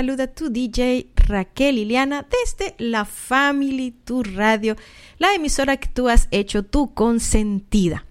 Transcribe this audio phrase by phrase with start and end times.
[0.00, 4.74] saluda tu DJ Raquel Liliana desde la Family Tour Radio,
[5.18, 8.06] la emisora que tú has hecho tu consentida.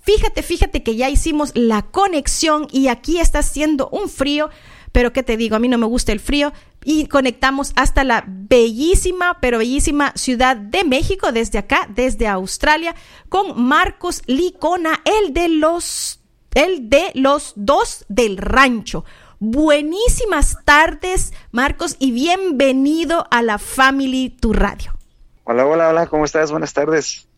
[0.00, 4.50] Fíjate, fíjate que ya hicimos la conexión y aquí está haciendo un frío,
[4.92, 6.52] pero qué te digo, a mí no me gusta el frío
[6.84, 12.94] y conectamos hasta la bellísima, pero bellísima Ciudad de México desde acá, desde Australia,
[13.30, 16.20] con Marcos Licona, el de los
[16.54, 19.04] el de los dos del rancho.
[19.40, 24.92] Buenísimas tardes, Marcos, y bienvenido a la Family Tu Radio.
[25.44, 26.50] Hola, hola, hola, ¿cómo estás?
[26.50, 27.28] Buenas tardes.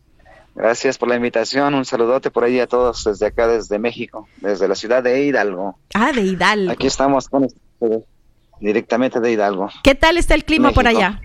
[0.54, 1.74] Gracias por la invitación.
[1.74, 5.78] Un saludote por ahí a todos desde acá, desde México, desde la ciudad de Hidalgo.
[5.94, 6.72] Ah, de Hidalgo.
[6.72, 8.04] Aquí estamos con ustedes,
[8.60, 9.68] directamente de Hidalgo.
[9.82, 11.20] ¿Qué tal está el clima por allá?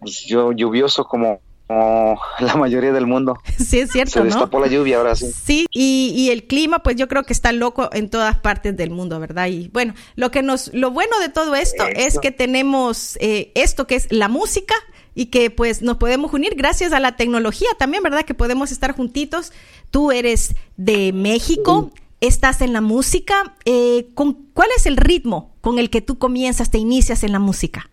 [0.00, 1.40] Pues yo lluvioso como,
[1.72, 3.38] como la mayoría del mundo.
[3.58, 4.24] Sí, es cierto, Se ¿no?
[4.26, 5.30] destapó la lluvia ahora sí.
[5.32, 8.90] Sí, y, y el clima, pues yo creo que está loco en todas partes del
[8.90, 9.46] mundo, ¿verdad?
[9.46, 13.86] Y bueno, lo que nos, lo bueno de todo esto es que tenemos eh, esto
[13.86, 14.74] que es la música
[15.14, 18.24] y que pues nos podemos unir gracias a la tecnología también, ¿verdad?
[18.24, 19.52] Que podemos estar juntitos.
[19.90, 23.54] Tú eres de México, estás en la música.
[23.64, 27.38] eh, ¿con, ¿Cuál es el ritmo con el que tú comienzas, te inicias en la
[27.38, 27.88] música?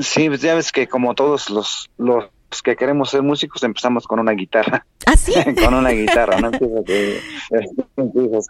[0.00, 2.24] Sí, pues ya ves que como todos los, los
[2.62, 4.86] que queremos ser músicos empezamos con una guitarra.
[5.06, 5.32] ¿Ah, sí?
[5.64, 6.50] con una guitarra, ¿no?
[6.50, 7.20] Que-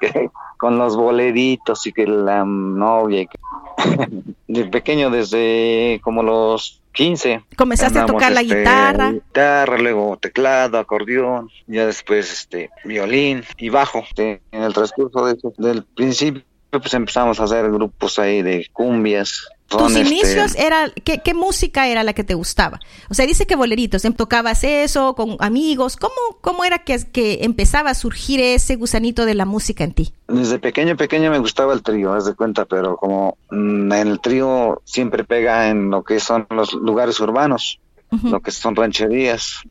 [0.01, 3.23] que con los boleritos y que la novia.
[3.23, 3.39] y que-
[4.49, 7.43] de pequeño, desde como los 15.
[7.57, 9.13] Comenzaste a tocar la este, guitarra.
[9.13, 14.01] Guitarra, luego teclado, acordeón, ya después este violín y bajo.
[14.01, 18.67] Este, en el transcurso de eso, del principio, pues empezamos a hacer grupos ahí de
[18.73, 19.47] cumbias.
[19.69, 22.79] Tus este, inicios era ¿qué, qué música era la que te gustaba?
[23.11, 27.41] O sea, dice que boleritos, em, tocabas eso con amigos, ¿cómo cómo era que, que
[27.43, 30.13] empezaba a surgir ese gusanito de la música en ti?
[30.29, 34.21] Desde pequeño, pequeño me gustaba el trío, haz de cuenta, pero como mm, en el
[34.21, 37.81] trío siempre pega en lo que son los lugares urbanos,
[38.23, 39.63] lo que son rancherías.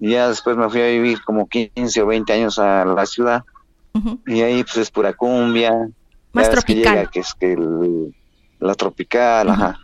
[0.00, 3.44] Y ya después me fui a vivir como 15 o 20 años a la ciudad
[4.26, 5.72] y ahí pues es pura cumbia.
[6.32, 6.94] Más ves que tropical.
[6.96, 8.14] llega, que es que el-
[8.60, 9.78] la tropical, ajá.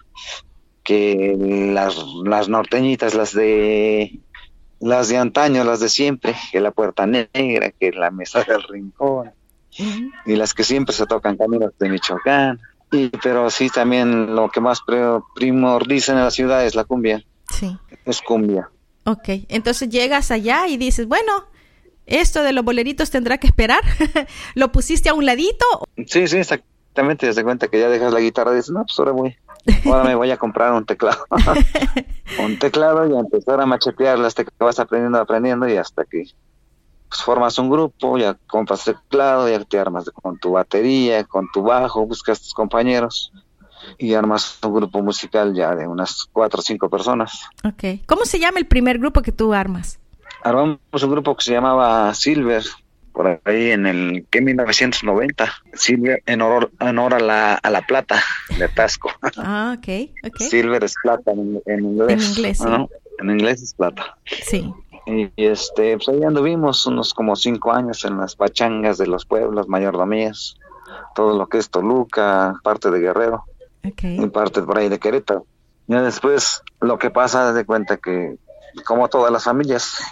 [0.82, 4.20] Que las, las norteñitas, las de
[4.78, 9.32] las de antaño, las de siempre, que la puerta negra, que la mesa del rincón
[10.26, 12.60] y las que siempre se tocan caminos de Michoacán.
[12.92, 14.80] Y, pero sí, también lo que más
[15.34, 17.76] primordiza en la ciudad es la cumbia, Sí.
[18.04, 18.70] es cumbia.
[19.04, 21.32] Ok, entonces llegas allá y dices, bueno,
[22.06, 23.80] esto de los boleritos tendrá que esperar.
[24.54, 25.64] ¿Lo pusiste a un ladito?
[26.06, 26.38] Sí, sí,
[26.96, 29.36] exactamente, desde cuenta que ya dejas la guitarra y dices, no, pues ahora voy,
[29.84, 31.26] ahora me voy a comprar un teclado.
[32.42, 36.24] un teclado y a empezar a machetear hasta que vas aprendiendo, aprendiendo y hasta que
[37.10, 41.62] pues, formas un grupo, ya compras teclado, ya te armas con tu batería, con tu
[41.62, 43.30] bajo, buscas tus compañeros
[43.98, 47.42] y armas un grupo musical ya de unas cuatro o cinco personas.
[47.62, 48.06] Ok.
[48.06, 50.00] ¿Cómo se llama el primer grupo que tú armas?
[50.42, 52.64] Armamos un grupo que se llamaba Silver,
[53.16, 57.80] por ahí en el que 1990, Silver en honor, en honor a, la, a la
[57.80, 58.22] plata
[58.58, 59.10] de Tasco.
[59.38, 60.36] Ah, ok, ok.
[60.38, 62.22] Silver es plata en, en inglés.
[62.22, 62.64] En inglés, sí.
[62.64, 62.90] ¿no?
[63.18, 64.18] En inglés es plata.
[64.42, 64.70] Sí.
[65.06, 69.24] Y, y, este, pues ahí anduvimos unos como cinco años en las pachangas de los
[69.24, 70.56] pueblos, mayordomías,
[71.14, 73.44] todo lo que es Toluca, parte de Guerrero
[73.82, 75.46] y parte por ahí de Querétaro.
[75.86, 78.36] Ya después lo que pasa, de cuenta que,
[78.84, 80.02] como todas las familias,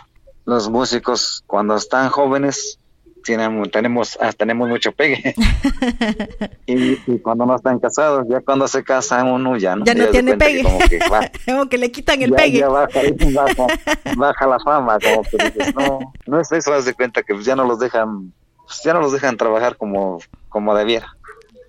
[0.46, 2.78] los músicos cuando están jóvenes
[3.24, 5.34] tienen, tenemos, ah, tenemos mucho pegue.
[6.66, 10.06] y, y cuando no están casados, ya cuando se casan uno ya no, Ya no
[10.08, 10.62] tiene que pegue.
[10.62, 12.58] como que va- Como que le quitan el ya, pegue.
[12.58, 13.00] ya baja,
[13.34, 13.66] baja,
[14.16, 17.44] baja la fama, como que dices, no, no es eso, haz de cuenta que pues,
[17.46, 18.32] ya no los dejan,
[18.66, 20.18] pues, ya no los dejan trabajar como,
[20.48, 21.16] como debiera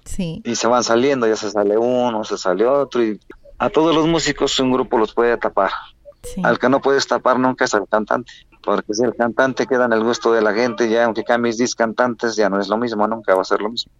[0.06, 0.42] Sí.
[0.46, 3.19] y se van saliendo, ya se sale uno, se sale otro y
[3.57, 5.72] a todos los músicos un grupo los puede tapar.
[6.22, 6.42] sí.
[6.44, 8.31] Al que no puedes tapar nunca es al cantante,
[8.65, 11.75] porque si el cantante queda en el gusto de la gente, ya aunque cambies 10
[11.75, 13.91] cantantes, ya no es lo mismo, nunca va a ser lo mismo.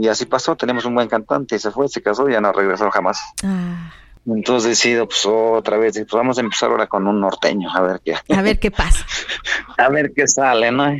[0.00, 2.90] Y así pasó, tenemos un buen cantante y se fue, se casó, ya no regresó
[2.90, 3.20] jamás.
[3.44, 3.92] Ah,
[4.26, 8.00] Entonces decido, pues otra vez, pues vamos a empezar ahora con un norteño, a ver
[8.02, 9.04] qué, a ver qué pasa.
[9.76, 10.96] a ver qué sale, ¿no?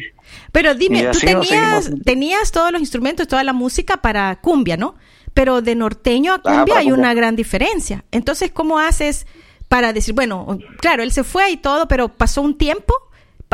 [0.53, 4.97] Pero dime, tú tenías, tenías todos los instrumentos, toda la música para cumbia, ¿no?
[5.33, 7.01] Pero de norteño a cumbia para hay cumbia.
[7.01, 8.05] una gran diferencia.
[8.13, 9.27] Entonces, ¿cómo haces
[9.69, 12.95] para decir, bueno, claro, él se fue y todo, pero pasó un tiempo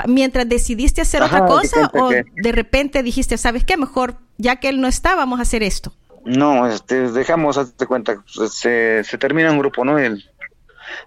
[0.07, 3.77] mientras decidiste hacer Ajá, otra cosa o que- de repente dijiste, ¿sabes qué?
[3.77, 5.93] Mejor, ya que él no está, vamos a hacer esto.
[6.25, 9.99] No, este, dejamos, hazte cuenta, pues, se, se termina un grupo, ¿no?
[9.99, 10.25] El,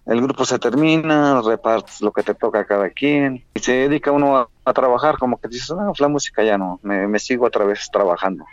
[0.05, 4.11] el grupo se termina, repartes lo que te toca a cada quien y se dedica
[4.11, 7.89] uno a, trabajar, como que dices, no, la música ya no, me, sigo otra vez
[7.91, 8.45] trabajando.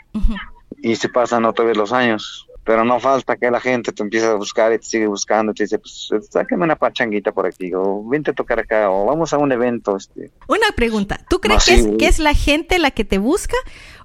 [0.82, 4.26] Y se pasan otra vez los años, pero no falta que la gente te empiece
[4.26, 7.72] a buscar y te sigue buscando y te dice, pues sáqueme una pachanguita por aquí,
[7.74, 9.96] o vente a tocar acá, o vamos a un evento.
[9.96, 10.30] Este.
[10.48, 13.56] Una pregunta, ¿tú crees que, es, que es la gente la que te busca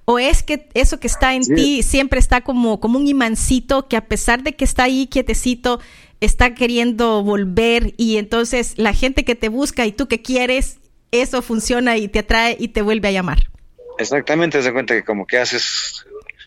[0.05, 3.97] ¿O es que eso que está en ti siempre está como, como un imancito que
[3.97, 5.79] a pesar de que está ahí quietecito,
[6.21, 10.77] está queriendo volver y entonces la gente que te busca y tú que quieres,
[11.11, 13.49] eso funciona y te atrae y te vuelve a llamar?
[13.97, 16.04] Exactamente, se cuenta que como que haces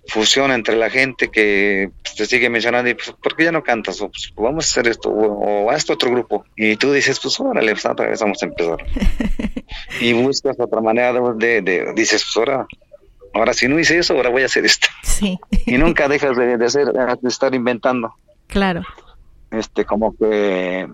[0.09, 4.01] fusión entre la gente que te sigue mencionando y pues, ¿por qué ya no cantas?
[4.01, 6.45] O pues, vamos a hacer esto, o, a este otro grupo.
[6.57, 8.79] Y tú dices, pues órale, pues otra vez vamos a empezar.
[10.01, 12.67] y buscas otra manera de, de, dices, pues ahora
[13.35, 14.89] ahora si no hice eso, ahora voy a hacer esto.
[15.03, 15.39] Sí.
[15.67, 18.15] Y nunca dejas de, hacer, de estar inventando.
[18.47, 18.83] Claro.
[19.51, 20.89] Este, como que,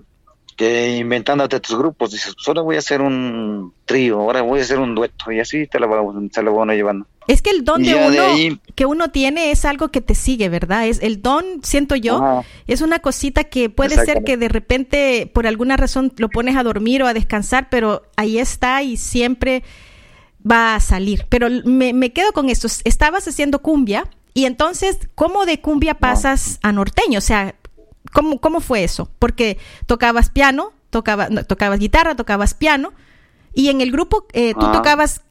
[0.57, 4.63] que inventándote tus grupos, dices, pues ahora voy a hacer un trío, ahora voy a
[4.63, 7.07] hacer un dueto, y así te lo, se lo van llevando.
[7.27, 10.87] Es que el don de uno que uno tiene es algo que te sigue, ¿verdad?
[10.87, 15.47] Es el don, siento yo, es una cosita que puede ser que de repente por
[15.47, 19.63] alguna razón lo pones a dormir o a descansar, pero ahí está y siempre
[20.51, 21.27] va a salir.
[21.29, 22.69] Pero me, me quedo con esto.
[22.85, 27.19] Estabas haciendo cumbia y entonces, ¿cómo de cumbia pasas a norteño?
[27.19, 27.55] O sea,
[28.13, 29.09] ¿cómo, cómo fue eso?
[29.19, 32.93] Porque tocabas piano, tocaba, tocabas guitarra, tocabas piano
[33.55, 35.23] y en el grupo eh, tú tocabas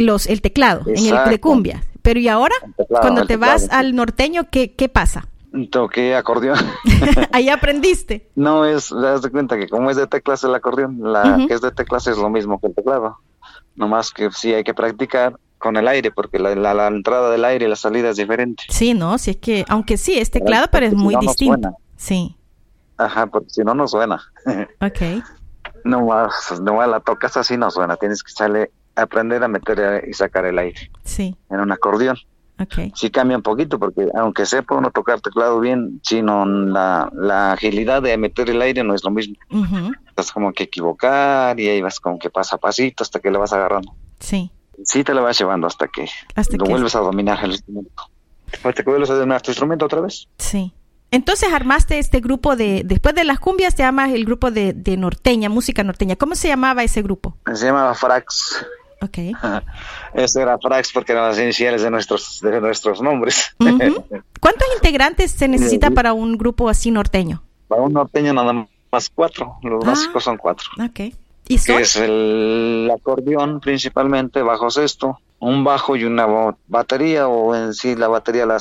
[0.00, 1.84] los, el teclado, en el de cumbia.
[2.02, 2.54] Pero ¿y ahora?
[2.88, 5.28] cuando te vas al norteño, ¿qué, qué pasa?
[5.70, 6.58] Toqué acordeón.
[7.32, 8.28] Ahí aprendiste.
[8.36, 11.60] No, es, te das cuenta que como es de teclas el acordeón, la que es
[11.60, 13.18] de teclas es lo mismo que el teclado
[13.88, 17.66] más que sí hay que practicar con el aire, porque la, la, entrada del aire
[17.66, 18.64] y la salida es diferente.
[18.70, 21.76] Sí, no, si es que, aunque sí, es teclado, pero es muy distinto.
[21.96, 22.36] sí.
[22.96, 24.20] Ajá, porque si no, no suena.
[24.80, 25.24] Ok.
[25.84, 27.96] no más, no la tocas así, no suena.
[27.96, 30.90] Tienes que sale, aprender a meter y sacar el aire.
[31.04, 31.36] Sí.
[31.50, 32.16] En un acordeón.
[32.58, 32.92] Okay.
[32.94, 38.02] Sí cambia un poquito, porque aunque sepa uno tocar teclado bien, sino la, la agilidad
[38.02, 39.34] de meter el aire no es lo mismo.
[39.50, 39.92] Uh
[40.34, 43.54] como que equivocar y ahí vas como que pasa a pasito hasta que le vas
[43.54, 43.94] agarrando.
[44.18, 44.50] Sí.
[44.84, 46.06] Sí te lo vas llevando hasta que
[46.58, 47.90] lo vuelves a dominar el instrumento.
[48.62, 50.28] Hasta que vuelves a dominar tu instrumento otra vez.
[50.36, 50.74] Sí.
[51.10, 54.96] Entonces armaste este grupo de, después de las cumbias te llamas el grupo de, de
[54.98, 56.16] norteña, música norteña.
[56.16, 57.36] ¿Cómo se llamaba ese grupo?
[57.54, 58.66] Se llamaba Frax.
[59.02, 59.18] Ok.
[60.14, 63.54] Eso era Frax porque eran las iniciales de nuestros, de nuestros nombres.
[63.58, 67.42] ¿Cuántos integrantes se necesita para un grupo así norteño?
[67.68, 70.68] Para un norteño nada más cuatro, los ah, básicos son cuatro.
[70.84, 71.14] Ok.
[71.48, 71.76] ¿Y son?
[71.76, 76.26] Que es el acordeón principalmente, bajo sexto, un bajo y una
[76.68, 78.58] batería o en sí la batería la,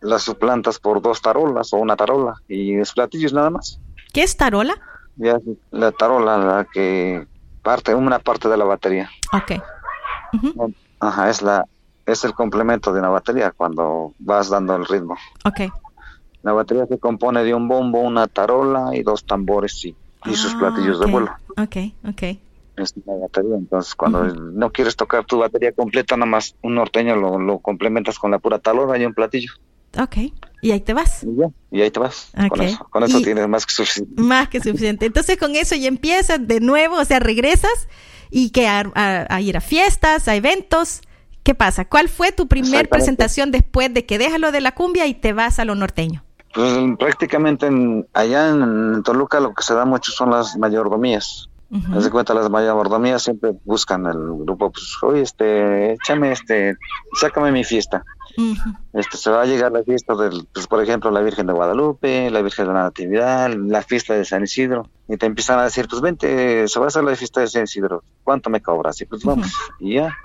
[0.00, 3.80] la suplantas por dos tarolas o una tarola y es platillos nada más.
[4.12, 4.74] ¿Qué es tarola?
[5.16, 5.38] Ya,
[5.70, 7.26] la tarola, la que
[7.62, 9.10] parte, una parte de la batería.
[9.32, 9.60] Ok.
[11.00, 11.66] Ajá, es la
[12.08, 15.16] es el complemento de una batería cuando vas dando el ritmo.
[15.44, 15.72] Ok.
[16.42, 19.94] La batería se compone de un bombo, una tarola y dos tambores y,
[20.24, 21.30] y sus ah, platillos de vuelo.
[21.58, 21.76] Ok,
[22.08, 22.22] ok.
[22.76, 27.16] Es una batería, entonces cuando no quieres tocar tu batería completa, nada más un norteño
[27.16, 29.52] lo, lo complementas con la pura tarola y un platillo.
[29.98, 30.16] Ok,
[30.62, 31.26] y ahí te vas.
[31.70, 32.30] Y, ahí te vas.
[32.48, 34.22] Con eso, con eso tienes más que suficiente.
[34.22, 35.06] Más que suficiente.
[35.06, 37.88] Entonces con eso ya empiezas de nuevo, o sea, regresas
[38.30, 41.02] y que a, ir a fiestas, a eventos.
[41.42, 41.86] ¿Qué pasa?
[41.86, 45.32] ¿Cuál fue tu primer presentación después de que dejas lo de la cumbia y te
[45.32, 46.22] vas a lo norteño?
[46.52, 51.48] Pues prácticamente en, allá en, Toluca lo que se da mucho son las mayordomías.
[51.70, 52.10] Uh -huh.
[52.10, 56.76] cuenta, las mayordomías siempre buscan el grupo, pues, oye, este, échame, este,
[57.20, 58.02] sácame mi fiesta.
[58.92, 62.30] Este se va a llegar la fiesta del, pues, por ejemplo, la Virgen de Guadalupe,
[62.30, 65.88] la Virgen de la Natividad, la fiesta de San Isidro, y te empiezan a decir,
[65.88, 69.00] pues vente, se va a hacer la fiesta de San Isidro, ¿cuánto me cobras?
[69.00, 70.16] Y pues vamos, y ya.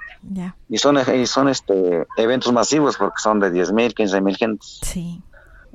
[0.69, 4.79] Y son, y son este eventos masivos porque son de 10 mil, 15 mil gentes.
[4.81, 5.21] Sí.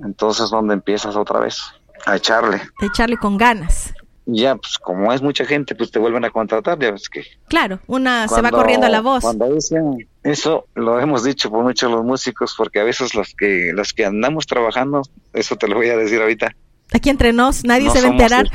[0.02, 1.60] Entonces, ¿dónde empiezas otra vez?
[2.06, 2.62] A echarle.
[2.80, 3.92] A echarle con ganas
[4.30, 7.24] ya, pues como es mucha gente, pues te vuelven a contratar, ya ves que.
[7.48, 9.22] Claro, una se va corriendo a la voz.
[9.22, 13.72] Cuando dicen eso, lo hemos dicho por muchos los músicos, porque a veces los que
[13.74, 16.54] los que andamos trabajando, eso te lo voy a decir ahorita.
[16.92, 18.50] Aquí entre nos, nadie se va a enterar.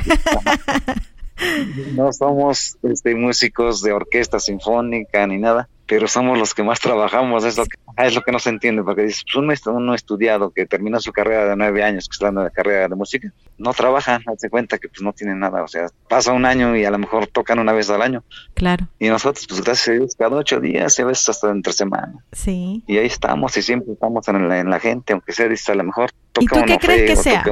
[1.36, 6.80] Este, no somos este, músicos de orquesta sinfónica ni nada pero somos los que más
[6.80, 10.50] trabajamos, es lo que, es lo que no se entiende, porque dices, pues uno, estudiado
[10.50, 13.72] que termina su carrera de nueve años, que está en la carrera de música, no
[13.74, 16.90] trabajan, hace cuenta que pues no tienen nada, o sea, pasa un año y a
[16.90, 18.24] lo mejor tocan una vez al año.
[18.54, 18.88] Claro.
[18.98, 22.24] Y nosotros, pues gracias a Dios, cada ocho días, a veces hasta entre semana.
[22.32, 22.82] Sí.
[22.86, 25.74] Y ahí estamos y siempre estamos en la, en la gente, aunque sea, dice, a
[25.74, 27.44] lo mejor toca ¿Y tú qué crees que sea?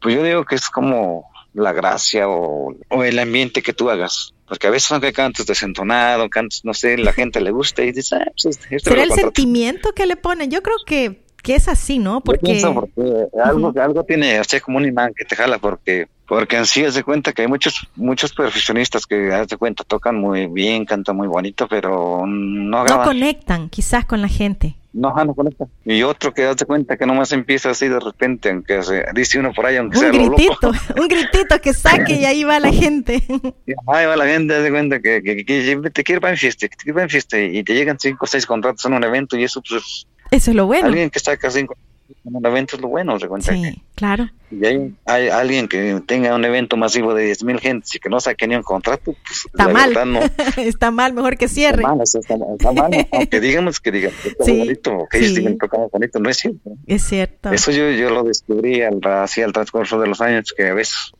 [0.00, 4.33] pues yo digo que es como la gracia o, o el ambiente que tú hagas.
[4.46, 8.16] Porque a veces aunque cantes desentonado, cantes, no sé, la gente le gusta y dice,
[8.16, 10.50] ah, pues este, este ¿Será el sentimiento que le ponen?
[10.50, 12.20] Yo creo que, que es así, ¿no?
[12.20, 16.56] Porque, porque algo, algo tiene, o sea, como un imán que te jala, porque porque
[16.56, 20.16] en sí haz de cuenta que hay muchos muchos profesionistas que haz de cuenta tocan
[20.16, 24.76] muy bien, cantan muy bonito, pero no No conectan quizás con la gente.
[24.94, 25.68] No, no conectan.
[25.84, 29.40] Y otro que haz de cuenta que nomás empieza así de repente, aunque se, dice
[29.40, 32.72] uno por ahí, aunque un sea gritito, un gritito que saque y ahí va la
[32.72, 33.22] gente.
[33.88, 36.76] ahí va la gente, haz de cuenta que, que, que, te quiere para fiesta, te
[36.76, 39.42] quiere para en fiesta y te llegan cinco o seis contratos en un evento y
[39.42, 40.06] eso pues...
[40.30, 40.86] Eso es lo bueno.
[40.86, 41.76] Alguien que saca cinco
[42.24, 44.30] un evento es lo bueno, se cuenta sí, claro.
[44.50, 48.20] Y hay, hay, alguien que tenga un evento masivo de 10.000 gente y que no
[48.20, 49.92] saque ni un contrato, pues está mal.
[50.06, 50.20] No,
[50.56, 51.82] está mal, mejor que cierre.
[51.82, 55.24] Está mal, está, está mal aunque digamos que digan que está sí, bonito, que sí.
[55.24, 56.70] ellos digan tocamos bonito, no es cierto.
[56.86, 57.52] Es cierto.
[57.52, 61.12] Eso yo, yo lo descubrí al, así al transcurso de los años, que a veces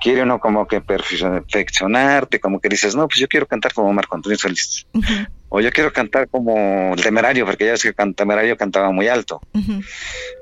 [0.00, 4.16] quiere uno como que perfeccionarte, como que dices, no, pues yo quiero cantar como Marco
[4.16, 4.86] Antonio Solís.
[4.92, 5.28] Uh -huh.
[5.48, 9.40] O yo quiero cantar como Temerario, porque ya ves que Temerario cantaba muy alto.
[9.52, 9.84] Uh -huh.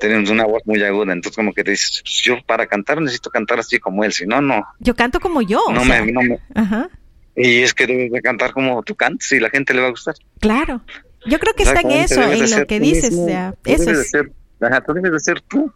[0.01, 3.31] Tenemos una voz muy aguda, entonces como que te dices, pues yo para cantar necesito
[3.31, 4.65] cantar así como él, si no, no.
[4.79, 5.63] Yo canto como yo.
[5.71, 6.07] No, o me, sea.
[6.07, 6.35] no me...
[6.35, 6.91] Uh -huh.
[7.37, 9.91] Y es que debes de cantar como tú cantas y la gente le va a
[9.91, 10.15] gustar.
[10.41, 10.83] Claro.
[11.27, 13.11] Yo creo que está en eso, en lo que dices.
[13.11, 14.13] Mismo, o sea, tú eso debes es...
[14.13, 15.73] de ser, ajá, tú debes de ser tú.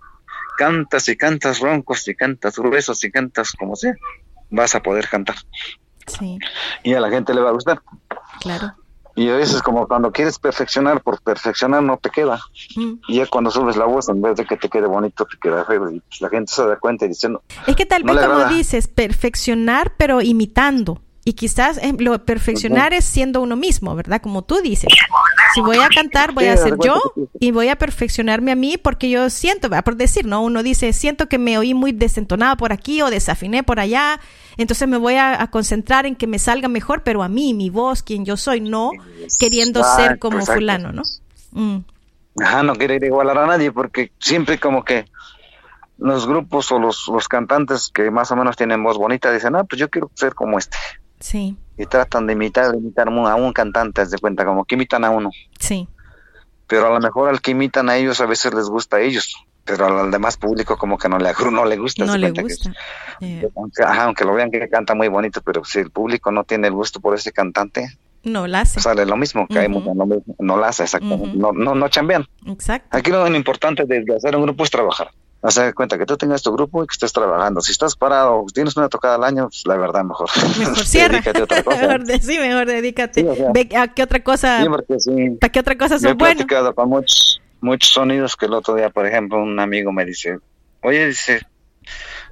[0.56, 3.94] Cantas y cantas roncos y cantas gruesos y cantas como sea
[4.50, 5.36] vas a poder cantar.
[6.06, 6.38] Sí.
[6.82, 7.80] Y a la gente le va a gustar.
[8.40, 8.74] Claro.
[9.14, 12.38] Y a veces como cuando quieres perfeccionar, por perfeccionar no te queda.
[12.76, 12.92] Mm.
[13.08, 15.64] Y ya cuando subes la voz, en vez de que te quede bonito, te queda
[15.64, 15.90] feo.
[15.90, 17.42] Y pues la gente se da cuenta y diciendo...
[17.66, 21.00] Es que tal vez como dices, perfeccionar pero imitando.
[21.28, 24.22] Y quizás eh, lo perfeccionar es siendo uno mismo, ¿verdad?
[24.22, 24.88] Como tú dices.
[25.54, 27.00] Si voy a cantar, voy a ser yo
[27.40, 30.44] y voy a perfeccionarme a mí porque yo siento, por decir, ¿no?
[30.44, 34.20] Uno dice, siento que me oí muy desentonado por aquí o desafiné por allá,
[34.56, 37.70] entonces me voy a, a concentrar en que me salga mejor, pero a mí, mi
[37.70, 38.92] voz, quien yo soy, no
[39.40, 40.60] queriendo ser como exacto.
[40.60, 41.02] fulano, ¿no?
[41.50, 41.78] Mm.
[42.40, 45.06] Ajá, no querer igualar a nadie porque siempre como que
[45.98, 49.64] los grupos o los, los cantantes que más o menos tienen voz bonita dicen, ah,
[49.64, 50.76] pues yo quiero ser como este.
[51.20, 51.56] Sí.
[51.76, 55.04] Y tratan de imitar, de imitar a un cantante, haz de cuenta, como que imitan
[55.04, 55.30] a uno.
[55.58, 55.88] Sí.
[56.66, 59.36] Pero a lo mejor al que imitan a ellos a veces les gusta a ellos,
[59.64, 62.04] pero al demás público como que no le, no le gusta.
[62.04, 62.72] No le gusta.
[63.20, 63.48] Que, yeah.
[63.56, 66.68] aunque, ajá, aunque lo vean que canta muy bonito, pero si el público no tiene
[66.68, 68.80] el gusto por ese cantante, no la hace.
[68.80, 69.92] Sale lo mismo, caemos uh -huh.
[69.92, 70.82] en lo mismo, no la hace.
[70.82, 71.34] Uh -huh.
[71.34, 72.26] no, no, no chambean.
[72.46, 72.96] Exacto.
[72.96, 75.10] Aquí lo importante de hacer un grupo es trabajar
[75.42, 77.60] hacer cuenta que tú tengas tu grupo y que estés trabajando.
[77.60, 80.28] Si estás parado, tienes una tocada al año, pues la verdad, mejor.
[80.58, 81.20] Mejor cierra.
[81.20, 81.80] dedícate a otra cosa.
[81.82, 83.20] mejor de, sí, mejor dedícate.
[83.22, 84.62] Sí, o sea, Ve a qué otra cosa.
[84.62, 85.30] Sí, porque sí.
[85.40, 86.10] ¿Para qué otra cosa son?
[86.10, 90.04] He platicado con muchos, muchos sonidos que el otro día, por ejemplo, un amigo me
[90.04, 90.38] dice,
[90.82, 91.42] oye, dice,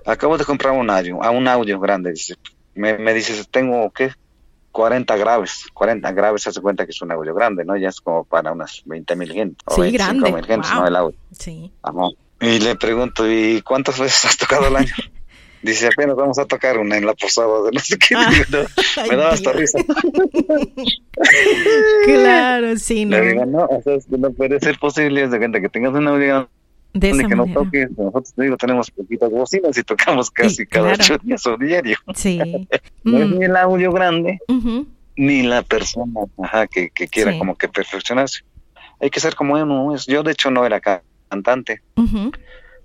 [0.07, 2.35] acabo de comprar un audio, a un audio grande, dice,
[2.75, 4.13] me, me dice, tengo, ¿qué?
[4.73, 7.77] 40 graves, 40 graves, hace cuenta que es un audio grande, ¿no?
[7.77, 9.65] Ya es como para unas 20 mil gente.
[9.69, 10.33] Sí, o grande.
[10.33, 10.81] mil gente, wow.
[10.81, 10.89] ¿no?
[10.89, 11.19] El audio.
[11.31, 11.71] Sí.
[11.81, 12.09] Ajá.
[12.45, 14.95] Y le pregunto, ¿y cuántas veces has tocado al año?
[15.63, 18.15] Dice, apenas vamos a tocar una en la posada de no sé qué.
[18.15, 18.59] Ah, no,
[19.11, 19.79] me daba hasta risa.
[22.05, 23.17] claro, sí, ¿no?
[23.17, 25.95] Le digo, no, o sea, es que no puede ser posible, de cuenta que tengas
[25.95, 26.51] una audio
[26.93, 27.47] de esa que manera.
[27.47, 27.91] no toques.
[27.97, 31.03] Nosotros, digo, tenemos poquitas bocinas y tocamos casi sí, cada claro.
[31.03, 31.97] ocho días o diario.
[32.15, 32.39] Sí.
[33.03, 33.23] no mm.
[33.23, 34.87] es ni el audio grande, uh -huh.
[35.17, 37.39] ni la persona ajá, que, que quiera sí.
[37.39, 38.43] como que perfeccionarse.
[39.01, 40.05] Hay que ser como uno es.
[40.05, 40.79] Yo, de hecho, no era
[41.29, 41.83] cantante.
[41.97, 42.33] Uh -huh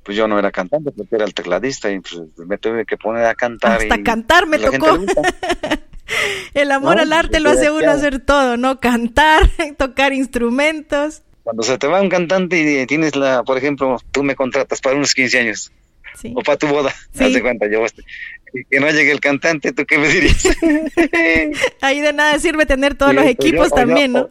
[0.10, 3.26] pues yo no era cantante porque era el tecladista y pues me tuve que poner
[3.26, 3.80] a cantar.
[3.80, 4.98] Hasta y cantar me tocó.
[6.56, 8.80] el amor no, al arte lo hace uno hacer todo, ¿no?
[8.80, 11.22] Cantar, tocar instrumentos.
[11.44, 14.96] Cuando se te va un cantante y tienes la, por ejemplo, tú me contratas para
[14.96, 15.72] unos 15 años
[16.16, 16.34] sí.
[16.36, 17.26] o para tu boda, sí.
[17.26, 17.86] haz de cuenta, yo
[18.52, 20.44] y que no llegue el cantante, ¿tú qué me dirías?
[21.82, 24.30] Ahí de nada sirve tener todos sí, los equipos yo, también, yo, ¿no?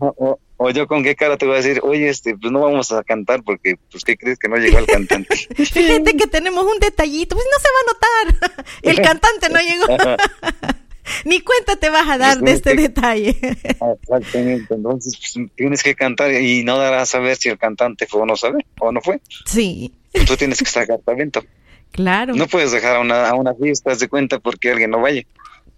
[0.00, 2.60] O, o, o, yo con qué cara te voy a decir, oye, este, pues no
[2.60, 5.36] vamos a cantar porque, pues, ¿qué crees que no llegó el cantante?
[5.56, 10.22] Fíjate que tenemos un detallito, pues no se va a notar, el cantante no llegó.
[11.24, 13.36] Ni cuenta te vas a dar pues de este que, detalle.
[14.02, 18.22] Exactamente, entonces pues, tienes que cantar y no darás a saber si el cantante fue
[18.22, 19.20] o no sabe, o no fue.
[19.44, 19.92] Sí.
[20.26, 21.44] Tú tienes que sacar talento.
[21.90, 22.34] Claro.
[22.34, 25.22] No puedes dejar a una, a una fiesta de cuenta porque alguien no vaya.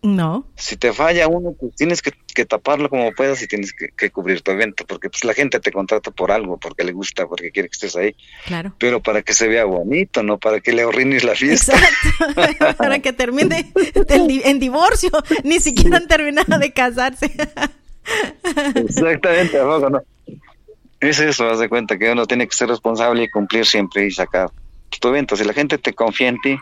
[0.05, 0.47] No.
[0.55, 4.11] Si te falla uno, pues tienes que, que taparlo como puedas y tienes que, que,
[4.11, 7.51] cubrir tu evento, porque pues la gente te contrata por algo, porque le gusta, porque
[7.51, 8.15] quiere que estés ahí.
[8.45, 8.75] Claro.
[8.79, 11.73] Pero para que se vea bonito, no para que le arruines la fiesta.
[11.73, 12.77] Exacto.
[12.77, 13.73] para que termine
[14.45, 15.11] en divorcio,
[15.43, 17.33] ni siquiera han terminado de casarse.
[18.75, 20.03] Exactamente, tampoco no.
[21.01, 24.11] Es eso, haz de cuenta que uno tiene que ser responsable y cumplir siempre y
[24.11, 24.51] sacar
[25.01, 25.35] tu evento.
[25.35, 26.59] Si la gente te confía en ti,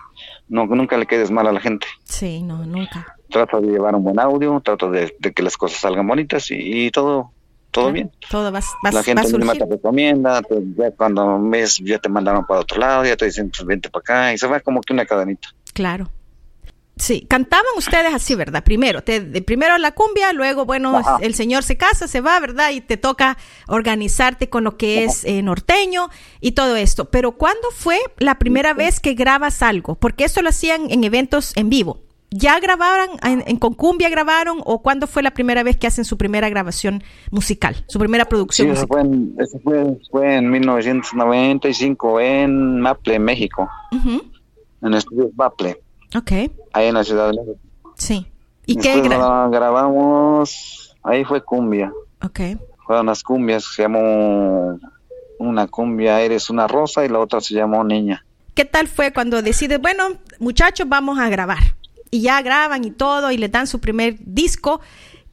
[0.49, 1.87] no, nunca le quedes mal a la gente.
[2.04, 3.16] Sí, no, nunca.
[3.33, 7.31] Trata de llevar un buen audio, trata de, que las cosas salgan bonitas y, todo
[7.71, 8.12] todo bien.
[8.29, 10.43] Todo va, va La gente misma te recomienda,
[10.77, 14.01] ya cuando ves, ya te mandaron para otro lado, ya te dicen, pues vente para
[14.03, 15.49] acá, y se va como que una cadenita.
[15.73, 16.11] Claro.
[16.97, 18.62] Sí, cantaban ustedes así, ¿verdad?
[18.62, 22.71] Primero, te, de primero la cumbia, luego, bueno, el señor se casa, se va, ¿verdad?
[22.71, 26.11] Y te toca organizarte con lo que es eh, norteño
[26.41, 27.07] y todo esto.
[27.07, 29.95] Pero ¿cuándo fue la primera vez que grabas algo?
[29.95, 32.01] Porque esto lo hacían en eventos en vivo.
[32.35, 36.17] ¿Ya grabaron, en, en Concumbia grabaron o cuándo fue la primera vez que hacen su
[36.17, 38.89] primera grabación musical, su primera producción sí, musical?
[38.89, 43.69] Fue en, eso fue, fue en 1995 en Maple, México.
[44.81, 45.79] En estudios Maple.
[46.17, 46.33] Ok.
[46.73, 47.59] Ahí en la Ciudad de México.
[47.97, 48.27] Sí.
[48.65, 50.97] ¿Y qué grabamos?
[51.03, 51.93] Ahí fue cumbia.
[52.25, 52.41] Ok.
[52.87, 54.79] Fueron las cumbias, se llamó
[55.39, 58.25] una cumbia Eres una rosa y la otra se llamó Niña.
[58.55, 60.05] ¿Qué tal fue cuando decides, bueno,
[60.39, 61.59] muchachos, vamos a grabar?
[62.12, 64.81] Y ya graban y todo y le dan su primer disco.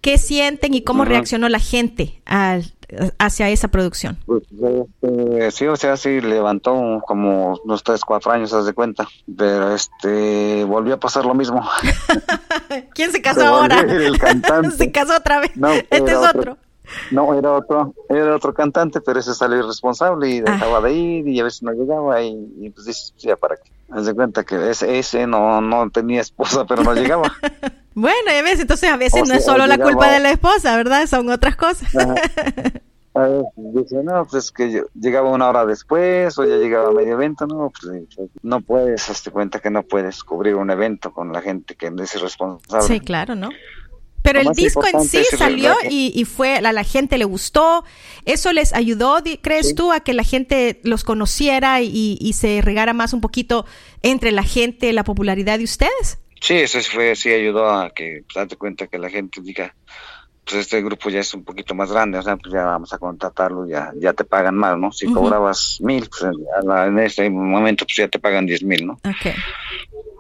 [0.02, 2.74] ¿Qué sienten y cómo reaccionó la gente al,
[3.18, 4.18] hacia esa producción?
[4.26, 9.08] Pues, este, sí, o sea, sí levantó como unos tres, cuatro años, haz de cuenta,
[9.38, 11.68] pero este volvió a pasar lo mismo.
[12.96, 13.82] ¿Quién se casó ahora?
[13.82, 14.72] El cantante.
[14.72, 15.52] se casó otra vez.
[15.90, 16.58] este es otro.
[17.12, 21.40] No, era otro, era otro cantante, pero ese salió irresponsable y dejaba de ir y
[21.40, 23.72] a veces no llegaba y, y pues dice, ya para qué.
[23.92, 27.32] Haz de cuenta que ese, ese no, no tenía esposa, pero no llegaba.
[27.96, 31.06] Bueno, ya ves, entonces a veces no es solo la culpa de la esposa, ¿verdad?
[31.08, 31.94] Son otras cosas.
[33.16, 36.92] A ver, dice, no, pues que yo llegaba una hora después o ya llegaba a
[36.92, 38.08] medio evento, no, pues
[38.44, 42.16] no puedes, hazte cuenta que no puedes cubrir un evento con la gente que es
[42.16, 42.88] irresponsable.
[42.88, 43.50] Sí, claro, ¿no?
[44.22, 47.84] Pero el disco en sí salió y, y, fue, a la gente le gustó.
[48.26, 52.94] ¿Eso les ayudó, crees tú, a que la gente los conociera y, y se regara
[52.94, 53.66] más un poquito
[54.02, 56.20] entre la gente la popularidad de ustedes?
[56.42, 59.76] Sí, eso fue, sí ayudó a que, date cuenta que la gente diga,
[60.50, 62.98] pues este grupo ya es un poquito más grande, o sea, pues ya vamos a
[62.98, 64.92] contratarlo, ya, ya te pagan más, ¿no?
[64.92, 66.34] Si cobrabas mil, pues
[66.64, 68.94] en ese momento pues ya te pagan diez mil, ¿no?
[68.94, 69.36] Ok.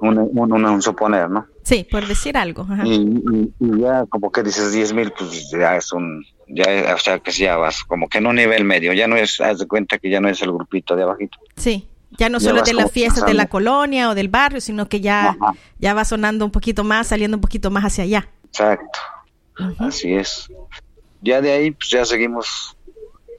[0.01, 1.47] Un, un, suponer, ¿no?
[1.63, 2.65] Sí, por decir algo.
[2.85, 7.31] Y, ya como que dices diez mil, pues ya es un, ya, o sea, que
[7.31, 10.11] ya vas como que en un nivel medio, ya no es, haz de cuenta que
[10.11, 11.39] ya no es el grupito de abajito.
[11.55, 11.87] Sí.
[12.17, 15.37] Ya no solo de las fiestas de la colonia o del barrio, sino que ya,
[15.77, 18.27] ya va sonando un poquito más, saliendo un poquito más hacia allá.
[18.45, 18.99] Exacto.
[19.79, 20.49] Así es.
[21.21, 22.77] Ya de ahí, pues ya seguimos,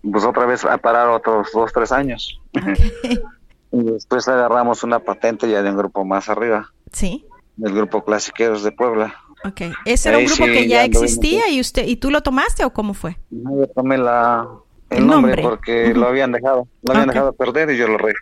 [0.02, 2.40] pues otra vez a parar otros dos, tres años.
[3.72, 6.72] y después agarramos una patente ya de un grupo más arriba.
[6.92, 7.26] Sí.
[7.56, 9.14] Del grupo Clasiqueros de Puebla.
[9.44, 9.62] Ok.
[9.84, 12.94] ¿Ese era un grupo que ya, existía y usted y tú lo tomaste o cómo
[12.94, 13.16] fue?
[13.30, 14.46] No, yo tomé la,
[14.90, 18.12] el, nombre, porque lo habían dejado, lo habían dejado perder y yo lo re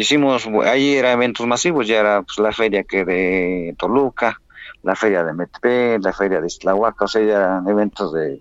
[0.00, 4.40] hicimos, ahí era eventos masivos, ya era pues, la feria que de Toluca,
[4.88, 8.40] la feria de Metepec, la feria de Islahuaca, o sea, ya eran eventos de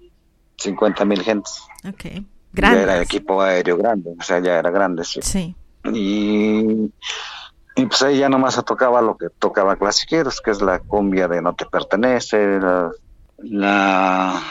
[0.55, 1.61] 50 mil gentes.
[1.85, 2.77] Ok, grande.
[2.77, 5.19] Ya era equipo aéreo grande, o sea, ya era grande, sí.
[5.21, 5.55] Sí.
[5.93, 6.89] Y,
[7.75, 11.27] y pues ahí ya nomás se tocaba lo que tocaba Clasiqueros, que es la cumbia
[11.27, 12.59] de No Te Pertenece,
[13.43, 14.41] la,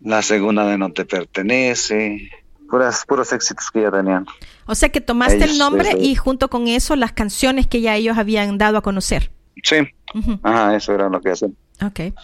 [0.00, 2.30] la segunda de No Te Pertenece,
[2.70, 4.24] puras, puros éxitos que ya tenían.
[4.64, 8.16] O sea que tomaste el nombre y junto con eso las canciones que ya ellos
[8.16, 9.35] habían dado a conocer.
[9.62, 9.76] Sí,
[10.42, 11.56] ajá, eso era lo que hacían.
[11.84, 12.14] Ok.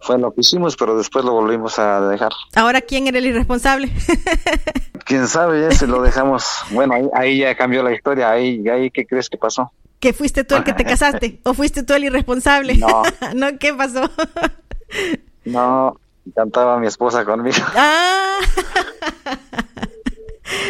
[0.00, 2.32] Fue lo que hicimos, pero después lo volvimos a dejar.
[2.54, 3.92] ¿Ahora quién era el irresponsable?
[5.04, 6.46] Quién sabe, ya si lo dejamos.
[6.70, 8.30] Bueno, ahí, ya cambió la historia.
[8.30, 9.72] Ahí, ahí, ¿qué crees que pasó?
[9.98, 11.40] ¿Que fuiste tú el que te casaste?
[11.42, 12.76] ¿O fuiste tú el irresponsable?
[12.76, 13.02] No.
[13.34, 13.58] ¿No?
[13.58, 14.08] ¿Qué pasó?
[15.44, 15.96] no,
[16.34, 17.58] cantaba mi esposa conmigo.
[17.74, 18.38] Ah.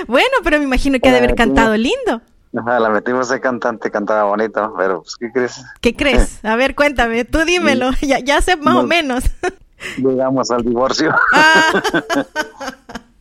[0.07, 2.23] bueno, pero me imagino que ha de haber cantado lindo.
[2.57, 5.65] Ajá, la metimos de cantante, cantaba bonito, pero pues, ¿qué crees?
[5.81, 6.41] ¿Qué crees?
[6.45, 9.25] A ver, cuéntame, tú dímelo, ya, ya sé más o menos.
[9.97, 11.15] Llegamos al divorcio.
[11.33, 11.83] Ah.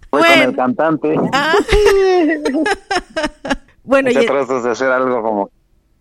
[0.09, 1.15] Fue con el cantante.
[1.31, 1.53] Ah.
[3.83, 5.51] bueno, y tratas de hacer algo como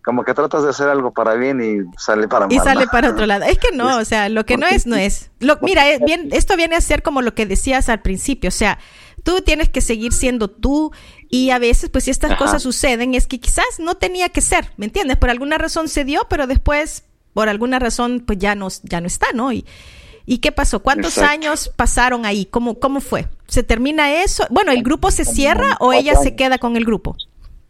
[0.03, 2.55] como que tratas de hacer algo para bien y sale para mal.
[2.55, 3.45] Y sale para otro lado.
[3.45, 5.29] Es que no, o sea, lo que no es, no es.
[5.39, 8.51] Lo, mira, eh, bien, esto viene a ser como lo que decías al principio, o
[8.51, 8.79] sea,
[9.23, 10.91] tú tienes que seguir siendo tú
[11.29, 14.71] y a veces, pues si estas cosas suceden, es que quizás no tenía que ser,
[14.77, 15.17] ¿me entiendes?
[15.17, 19.07] Por alguna razón se dio, pero después, por alguna razón, pues ya no, ya no
[19.07, 19.51] está, ¿no?
[19.51, 19.65] Y,
[20.25, 20.81] ¿Y qué pasó?
[20.81, 22.45] ¿Cuántos años pasaron ahí?
[22.45, 23.27] ¿Cómo, ¿Cómo fue?
[23.47, 24.45] ¿Se termina eso?
[24.51, 27.15] Bueno, ¿el grupo se cierra o ella se queda con el grupo?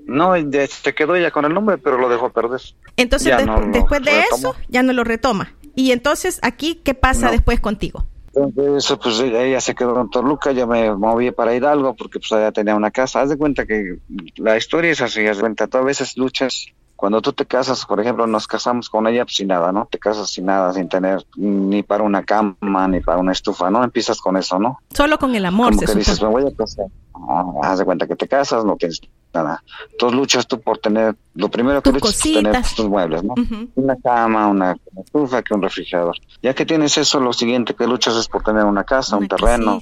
[0.05, 2.59] No, se quedó ella con el nombre, pero lo dejó perder.
[2.97, 3.33] Entonces,
[3.71, 5.53] después de eso, ya no lo retoma.
[5.73, 8.05] Y entonces, aquí, ¿qué pasa después contigo?
[8.33, 12.31] Entonces, pues ella se quedó en Toluca, ya me moví para ir algo porque pues
[12.31, 13.21] allá tenía una casa.
[13.21, 13.97] Haz de cuenta que
[14.37, 16.67] la historia es así, haz de cuenta, tú a veces luchas
[16.99, 19.87] cuando tú te casas, por ejemplo, nos casamos con ella pues, sin nada, ¿no?
[19.89, 23.81] Te casas sin nada, sin tener ni para una cama, ni para una estufa, ¿no?
[23.85, 24.79] Empiezas con eso, ¿no?
[24.93, 25.73] Solo con el amor.
[25.73, 26.87] Como que dices, me voy a casar.
[27.13, 28.99] Ah, haz de cuenta que te casas, no tienes
[29.33, 29.63] nada.
[29.91, 33.35] Entonces luchas tú por tener, lo primero que luchas es tener tus muebles, ¿no?
[33.75, 36.17] Una cama, una, estufa, que un refrigerador.
[36.41, 39.79] Ya que tienes eso, lo siguiente que luchas es por tener una casa, un terreno,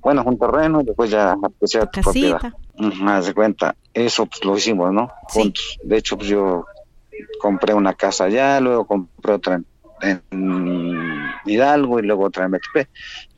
[0.00, 2.52] bueno, un terreno, y después ya que sea tu propiedad.
[3.06, 5.10] haz de cuenta, eso pues lo hicimos, ¿no?
[5.28, 5.78] Juntos.
[5.82, 6.64] De hecho, pues yo
[7.40, 9.60] compré una casa allá, luego compré otra
[10.02, 10.22] en,
[11.44, 12.88] Hidalgo y luego otra en MTP.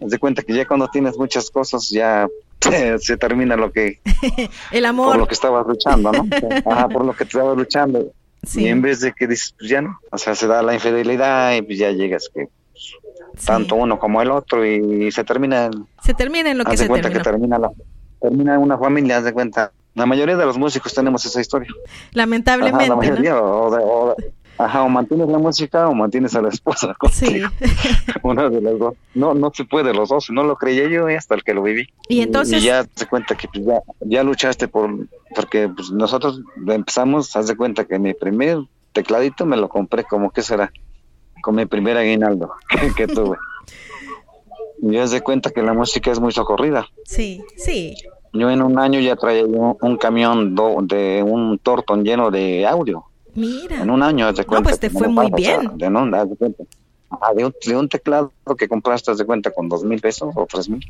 [0.03, 2.27] Haz de cuenta que ya cuando tienes muchas cosas ya
[3.01, 4.01] se termina lo que...
[4.73, 5.13] el amor.
[5.13, 6.27] Por lo que estabas luchando, ¿no?
[6.71, 8.13] Ajá, por lo que estabas luchando.
[8.55, 11.55] Y en vez de que dices, pues ya no, o sea, se da la infidelidad
[11.57, 12.49] y pues ya llegas que
[13.45, 15.71] tanto uno como el otro y, se termina...
[16.03, 17.71] Se termina en lo que se cuenta que termina la
[18.21, 19.73] termina una familia, haz de cuenta.
[19.95, 21.71] La mayoría de los músicos tenemos esa historia.
[22.13, 22.89] Lamentablemente.
[22.89, 24.15] la mayoría, o,
[24.59, 26.97] Ajá, o mantienes la música o mantienes a la esposa.
[27.13, 27.43] Sí.
[28.23, 28.95] Una de las dos.
[29.15, 30.31] No, no se puede los dos.
[30.31, 31.89] No lo creía yo hasta el que lo viví.
[32.09, 32.63] Y entonces.
[32.63, 34.91] Y ya te cuenta que pues, ya, ya luchaste por.
[35.35, 38.59] Porque pues, nosotros empezamos, haz de cuenta que mi primer
[38.93, 40.73] tecladito me lo compré como que será.
[41.41, 42.53] Con mi primer aguinaldo
[42.97, 43.37] que, tuve.
[44.83, 46.89] y haz de cuenta que la música es muy socorrida.
[47.05, 47.95] Sí, sí.
[48.33, 50.57] Yo en un año ya traía un, camión
[50.89, 53.08] de un tortón lleno de audio.
[53.39, 53.83] Mira.
[53.83, 54.57] En un año, de cuenta.
[54.57, 55.79] No, pues te fue muy bien.
[55.79, 60.35] de, no, de, un, de, un, teclado que compraste, de cuenta, con dos mil pesos
[60.35, 60.85] o tres mil.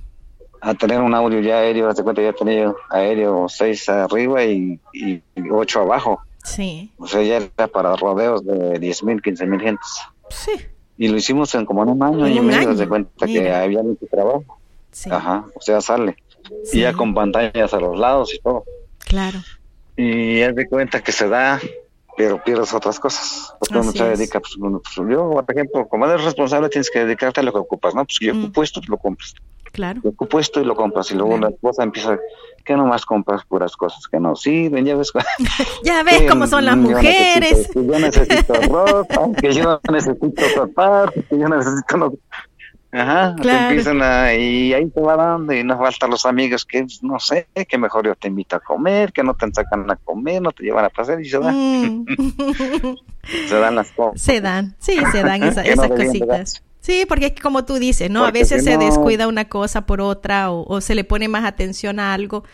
[0.61, 5.22] A tener un audio ya aéreo, de cuenta, ya tenía aéreo seis arriba y, y
[5.50, 6.20] ocho abajo.
[6.42, 6.90] Sí.
[6.96, 10.00] O sea, ya era para rodeos de diez mil, quince mil gentes.
[10.30, 10.52] Sí.
[10.96, 14.06] Y lo hicimos en como en un año y medio, de cuenta que había mucho
[14.11, 14.58] trabajo.
[14.90, 15.11] Sí.
[15.12, 16.16] Ajá, o sea, sale.
[16.72, 18.64] Y ya con pantallas a los lados y todo.
[18.98, 19.38] Claro.
[19.96, 21.61] Y es de cuenta que se da
[22.18, 23.54] pero pierdes otras cosas.
[23.61, 27.40] Porque uno se dedica, pues, pues, yo, por ejemplo, como eres responsable, tienes que dedicarte
[27.40, 28.04] a lo que ocupas, ¿no?
[28.04, 28.44] Pues yo mm.
[28.44, 29.35] ocupo esto, lo compras.
[29.70, 30.00] Claro.
[30.02, 31.12] Yo ocupo esto y lo compras.
[31.12, 32.18] Y luego la esposa empieza,
[32.64, 35.12] que nomás compras puras cosas que no sirven, ya ves.
[35.85, 37.70] ya ves cómo son las mujeres.
[37.72, 42.18] que yo necesito ropa, que yo necesito zapatos, que yo necesito...
[42.90, 43.68] Ajá, claro.
[43.68, 47.46] empiezan a, y ahí te va dando y nos faltan los amigos que no sé,
[47.68, 50.64] que mejor yo te invito a comer, que no te sacan a comer, no te
[50.64, 51.55] llevan a pasar y se dan.
[51.55, 52.96] Mm.
[53.48, 54.20] se dan las cosas.
[54.20, 56.62] Se dan, sí, se dan esas cositas.
[56.81, 58.24] Sí, porque como tú dices, ¿no?
[58.24, 62.01] a veces se descuida una cosa por otra o, o se le pone más atención
[62.01, 62.44] a algo.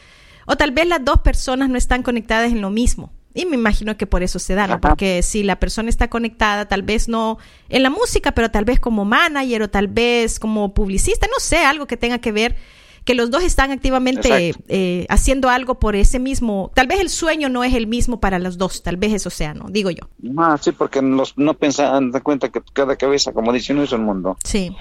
[0.46, 3.12] O tal vez las dos personas no están conectadas en lo mismo.
[3.34, 4.80] Y me imagino que por eso se da, ¿no?
[4.80, 8.78] Porque si la persona está conectada, tal vez no en la música, pero tal vez
[8.78, 12.56] como manager o tal vez como publicista, no sé, algo que tenga que ver,
[13.04, 17.48] que los dos están activamente eh, haciendo algo por ese mismo, tal vez el sueño
[17.48, 19.66] no es el mismo para los dos, tal vez eso sea, ¿no?
[19.68, 20.08] Digo yo.
[20.38, 24.04] Ah, sí, porque los, no pensan, de cuenta que cada cabeza, como dicen, es un
[24.04, 24.38] mundo.
[24.44, 24.74] Sí.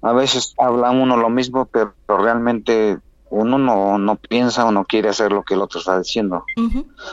[0.00, 2.98] A veces habla uno lo mismo, pero realmente
[3.30, 6.44] uno no, no piensa o no quiere hacer lo que el otro está diciendo.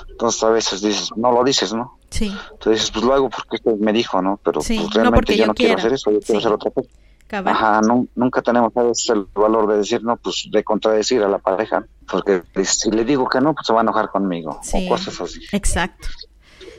[0.09, 1.99] Entonces a veces dices, no lo dices, ¿no?
[2.09, 2.27] Sí.
[2.51, 4.39] Entonces dices, pues lo hago porque usted me dijo, ¿no?
[4.43, 6.89] Pero pues, realmente yo no quiero hacer eso, yo quiero hacer otra cosa.
[7.31, 7.81] Ajá,
[8.15, 11.85] nunca tenemos a veces el valor de decir, no, pues de contradecir a la pareja,
[12.07, 15.39] porque si le digo que no, pues se va a enojar conmigo, o cosas así.
[15.51, 16.07] Exacto.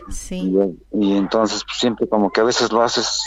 [0.09, 0.55] Sí.
[0.93, 3.21] Y, y entonces pues, siempre como que a veces lo haces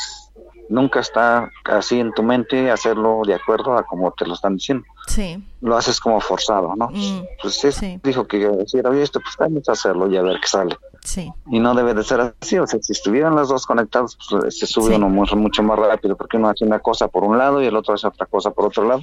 [0.70, 4.86] nunca está así en tu mente hacerlo de acuerdo a como te lo están diciendo.
[5.08, 5.44] Sí.
[5.62, 6.90] Lo haces como forzado, ¿no?
[6.90, 7.62] Mm, pues
[8.04, 10.78] dijo que decir, oye, esto, pues vamos a hacerlo y a ver qué sale.
[11.02, 11.32] Sí.
[11.48, 14.68] Y no debe de ser así, o sea, si estuvieran los dos conectados, pues se
[14.68, 17.66] sube uno mucho, mucho, más rápido, porque uno hace una cosa por un lado y
[17.66, 19.02] el otro hace otra cosa por otro lado,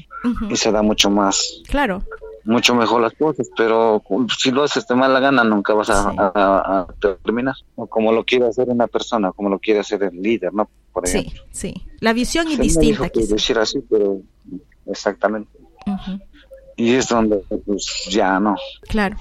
[0.48, 1.62] y se da mucho más.
[1.68, 2.02] Claro
[2.46, 4.02] mucho mejor las cosas, pero
[4.38, 8.68] si lo haces de mala gana nunca vas a, terminar, o como lo quiere hacer
[8.68, 10.68] una persona, como lo quiere hacer el líder, ¿no?
[10.92, 13.10] Por sí, sí, la visión es distinta.
[13.14, 14.20] Me decir así, pero
[14.86, 15.50] exactamente.
[16.76, 18.54] Y es donde pues ya no.
[18.88, 19.16] Claro.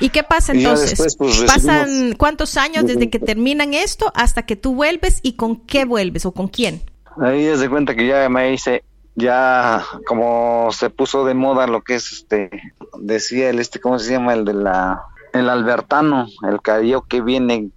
[0.00, 1.16] ¿Y qué pasa entonces?
[1.16, 5.84] Pues, ¿Pasan cuántos años desde que terminan esto hasta que tú vuelves y con qué
[5.84, 6.82] vuelves o con quién?
[7.20, 8.84] Ahí se cuenta que ya me hice
[9.20, 12.50] ya como se puso de moda lo que es este
[12.98, 15.02] decía el este cómo se llama el de la
[15.32, 16.60] el albertano el
[17.08, 17.70] que viene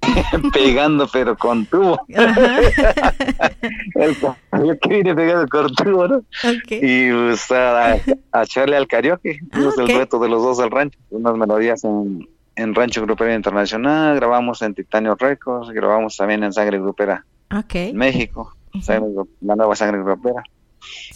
[0.52, 1.98] pegando pero con tubo.
[4.52, 6.22] El que viene pegando con tubo ¿no?
[6.70, 7.96] y pues a,
[8.42, 9.40] echarle al karaoke.
[9.52, 10.98] Ah, es el reto de los dos del rancho.
[11.10, 16.78] Unas melodías en, en Rancho Grupera Internacional grabamos en Titanio Records grabamos también en Sangre
[16.78, 17.24] Grupera
[17.72, 18.54] en México
[19.40, 20.42] la nueva Sangre Grupera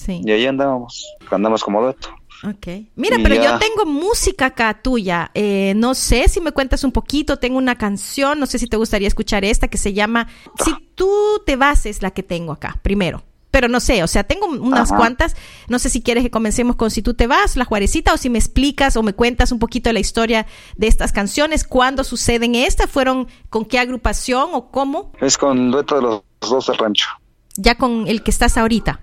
[0.07, 2.09] y ahí andábamos, andamos como dueto.
[2.45, 2.67] Ok.
[2.95, 5.31] Mira, pero yo tengo música acá tuya.
[5.35, 7.39] Eh, no sé si me cuentas un poquito.
[7.39, 10.29] Tengo una canción, no sé si te gustaría escuchar esta que se llama
[10.65, 11.11] Si tú
[11.45, 13.25] te vas es la que tengo acá, primero.
[13.51, 15.35] Pero no sé, o sea, tengo unas cuantas.
[15.69, 18.29] No sé si quieres que comencemos con Si tú te vas, La Juarecita, o si
[18.29, 22.55] me explicas o me cuentas un poquito de la historia de estas canciones, cuándo suceden
[22.55, 25.13] estas, fueron con qué agrupación o cómo.
[25.21, 27.09] Es con el dueto de los dos del rancho.
[27.57, 29.01] Ya con el que estás ahorita.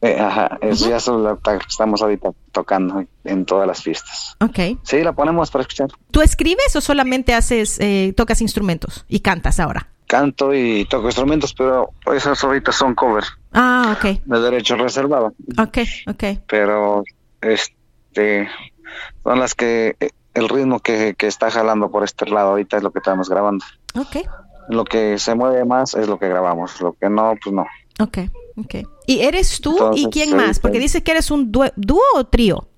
[0.00, 4.36] Eh, ajá, es, ya estamos ahorita tocando en todas las fiestas.
[4.40, 4.78] Ok.
[4.82, 5.88] Sí, la ponemos para escuchar.
[6.10, 9.88] ¿Tú escribes o solamente haces, eh, tocas instrumentos y cantas ahora?
[10.06, 13.24] Canto y toco instrumentos, pero esas ahorita son cover.
[13.52, 14.20] Ah, ok.
[14.24, 15.34] De derecho reservado.
[15.58, 16.24] Ok, ok.
[16.48, 17.04] Pero,
[17.40, 18.48] este,
[19.22, 19.96] son las que,
[20.34, 23.64] el ritmo que, que está jalando por este lado ahorita es lo que estamos grabando.
[23.94, 24.26] Ok.
[24.68, 27.66] Lo que se mueve más es lo que grabamos, lo que no, pues no.
[28.00, 28.18] Ok,
[28.56, 28.74] ok.
[29.10, 30.60] ¿Y eres tú y quién más?
[30.60, 32.68] Porque dices que eres un dúo o trío.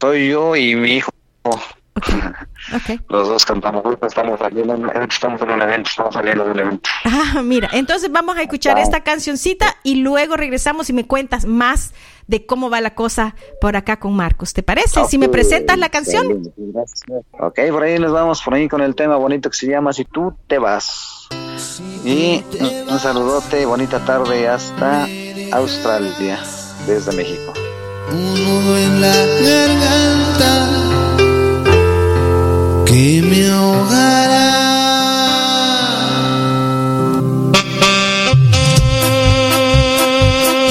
[0.00, 1.10] Soy yo y mi hijo.
[1.44, 3.00] Okay.
[3.08, 4.76] Los dos cantamos estamos saliendo,
[5.10, 6.90] estamos en un evento, estamos saliendo de un evento.
[7.04, 11.94] Ah, mira, entonces vamos a escuchar esta cancioncita y luego regresamos y me cuentas más
[12.28, 14.52] de cómo va la cosa por acá con Marcos.
[14.52, 15.04] ¿Te parece?
[15.06, 16.52] si me presentas la canción.
[17.40, 20.04] Ok, por ahí nos vamos, por ahí con el tema bonito que se llama Si
[20.04, 21.28] tú te vas.
[22.04, 22.44] Y
[22.88, 25.08] un saludote, bonita tarde hasta
[25.52, 26.42] Australia,
[26.86, 27.52] desde México.
[28.12, 30.68] Un nudo en la garganta
[32.86, 34.56] que me ahogará.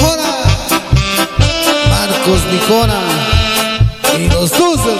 [0.02, 0.34] Hola,
[1.90, 3.00] Marcos Nijona
[4.18, 4.98] y los dos del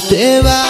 [0.00, 0.65] te vas,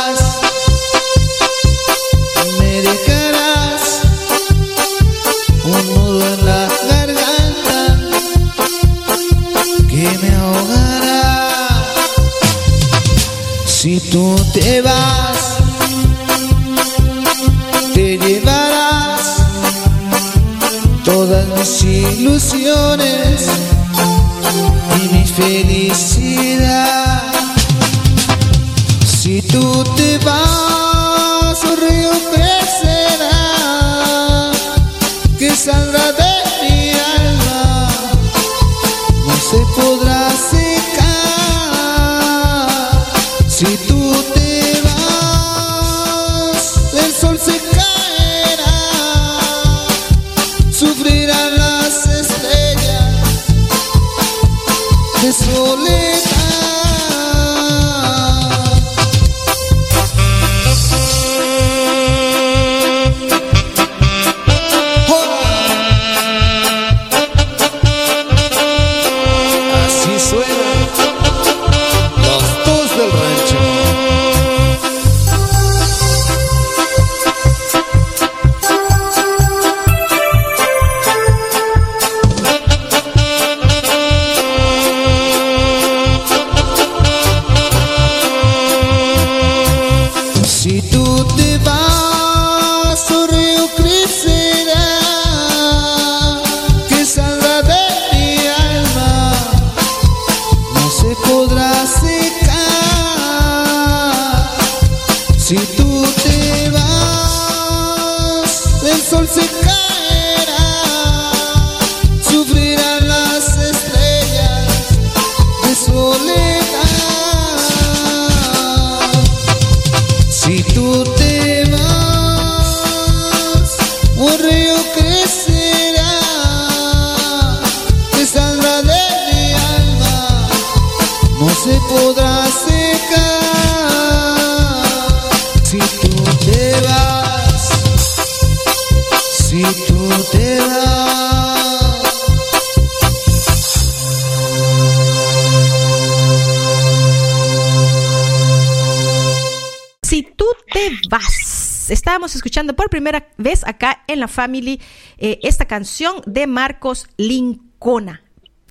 [152.17, 154.81] estábamos escuchando por primera vez acá en la Family
[155.19, 158.26] eh, esta canción de Marcos Lincona.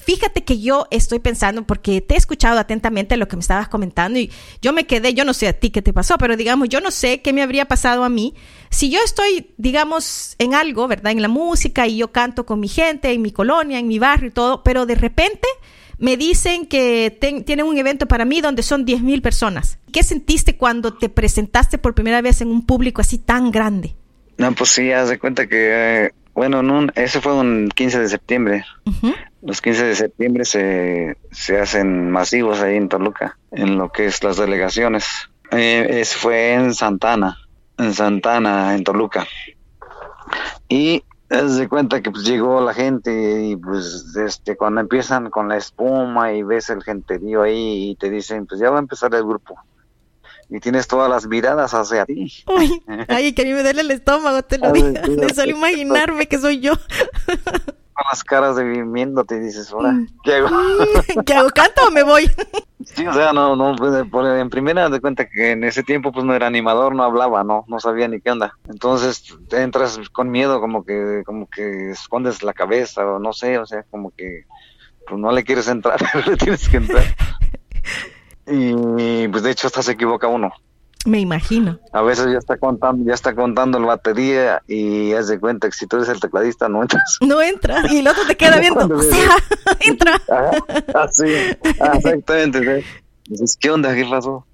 [0.05, 4.19] Fíjate que yo estoy pensando, porque te he escuchado atentamente lo que me estabas comentando
[4.19, 6.79] y yo me quedé, yo no sé a ti qué te pasó, pero digamos, yo
[6.79, 8.35] no sé qué me habría pasado a mí
[8.69, 11.11] si yo estoy, digamos, en algo, ¿verdad?
[11.11, 14.29] En la música y yo canto con mi gente, en mi colonia, en mi barrio
[14.29, 15.47] y todo, pero de repente
[15.97, 19.79] me dicen que tienen un evento para mí donde son 10 mil personas.
[19.91, 23.95] ¿Qué sentiste cuando te presentaste por primera vez en un público así tan grande?
[24.37, 26.61] No, pues sí, haz de cuenta que, bueno,
[26.95, 28.65] ese fue un 15 de septiembre.
[29.45, 34.23] Los 15 de septiembre se, se hacen masivos ahí en Toluca, en lo que es
[34.23, 35.05] las delegaciones.
[35.51, 37.37] Eh, ese fue en Santana,
[37.77, 39.27] en Santana, en Toluca.
[40.67, 45.47] Y haz de cuenta que pues llegó la gente y pues este cuando empiezan con
[45.47, 49.13] la espuma y ves el genterío ahí y te dicen pues ya va a empezar
[49.13, 49.55] el grupo
[50.49, 52.31] y tienes todas las miradas hacia ti.
[53.07, 54.89] Ay, que a mí me duele el estómago, te lo digo.
[54.89, 56.73] De solo imaginarme que soy yo.
[57.95, 60.07] Con las caras de viéndote y dices, ahora, mm.
[60.23, 60.49] ¿qué hago?
[61.25, 61.49] ¿Qué hago?
[61.49, 62.29] ¿Canto o me voy?
[62.83, 66.23] Sí, o sea, no, no, pues, en primera de cuenta que en ese tiempo pues
[66.23, 68.57] no era animador, no hablaba, no, no sabía ni qué onda.
[68.69, 73.57] Entonces te entras con miedo, como que, como que escondes la cabeza o no sé,
[73.57, 74.45] o sea, como que
[75.07, 77.03] pues no le quieres entrar, le tienes que entrar.
[78.45, 80.51] Y pues de hecho hasta se equivoca uno.
[81.05, 81.79] Me imagino.
[81.93, 85.75] A veces ya está contando, ya está contando la batería y es de cuenta que
[85.75, 87.17] si tú eres el tecladista no entras.
[87.25, 88.87] No entras y el otro te queda viendo.
[88.95, 89.35] o sea,
[89.79, 90.21] entra.
[90.95, 91.31] así,
[91.63, 92.83] exactamente.
[93.27, 93.95] Dices, ¿qué onda?
[93.95, 94.45] ¿Qué pasó?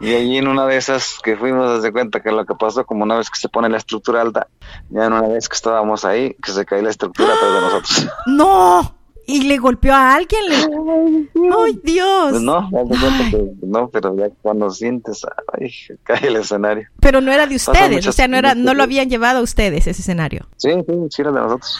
[0.00, 3.04] Y allí en una de esas que fuimos, de cuenta que lo que pasó, como
[3.04, 4.48] una vez que se pone la estructura alta,
[4.90, 8.08] ya en una vez que estábamos ahí, que se cae la estructura atrás de nosotros.
[8.26, 9.03] ¡No!
[9.26, 10.42] Y le golpeó a alguien.
[10.52, 12.30] ¡Ay, Dios!
[12.30, 12.68] Pues no,
[13.62, 15.70] no, pero ya cuando sientes, ay,
[16.02, 16.88] cae el escenario.
[17.00, 19.86] Pero no era de ustedes, o sea, no era, no lo habían llevado a ustedes
[19.86, 20.46] ese escenario.
[20.56, 21.78] Sí, sí, sí era de nosotros.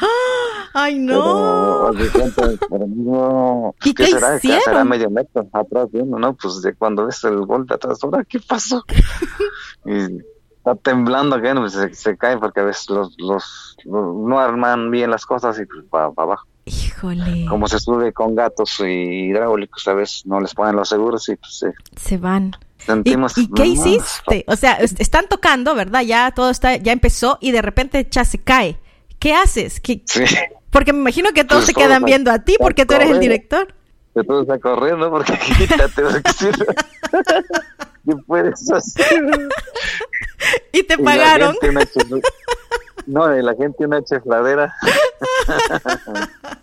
[0.72, 1.92] ¡Ay, no!
[3.84, 4.36] ¿Y qué, será?
[4.36, 4.62] Hicieron?
[4.64, 6.34] Será medio metro atrás viendo, ¿no?
[6.34, 8.82] Pues de cuando ves el golpe atrás, ¿ahora qué pasó?
[9.86, 10.18] y
[10.56, 15.10] está temblando que pues se, se, cae porque a veces los, los, no arman bien
[15.10, 16.46] las cosas y pues va para abajo.
[16.66, 17.46] Híjole.
[17.46, 21.36] Como se sube con gatos y hidráulicos, a veces no les ponen los seguros y
[21.36, 21.64] pues
[21.96, 22.56] se van.
[22.78, 24.44] Sentimos, ¿Y, qué hiciste?
[24.46, 26.02] O sea, están tocando, ¿verdad?
[26.02, 28.78] Ya todo está, ya empezó y de repente ya se cae.
[29.18, 29.80] ¿Qué haces?
[29.80, 30.02] ¿Qué?
[30.70, 33.20] Porque me imagino que todos pues se quedan viendo a ti porque tú eres el
[33.20, 33.74] director.
[34.14, 36.02] Que todos están corriendo porque quítate,
[38.04, 39.48] ¿qué puedes hacer?
[40.72, 41.56] ¿Y te pagaron?
[43.06, 44.74] No, de la gente una chifladera.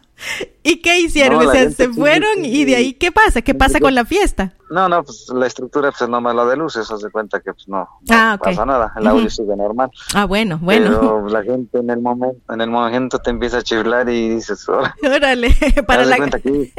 [0.64, 1.48] ¿Y qué hicieron?
[1.48, 3.42] o sea, se fueron y de ahí, ¿qué pasa?
[3.42, 4.54] ¿Qué pasa con la fiesta?
[4.70, 7.68] No, no, pues la estructura pues, es nomás la de luces, se cuenta que pues
[7.68, 9.90] no, ah, pasa nada, el audio sigue normal.
[10.14, 11.00] Ah, bueno, bueno.
[11.00, 14.68] Pero la gente en el momento, en el momento te empieza a chiflar y dices,
[14.70, 15.56] órale,
[15.88, 16.18] para la...
[16.18, 16.72] cuenta que,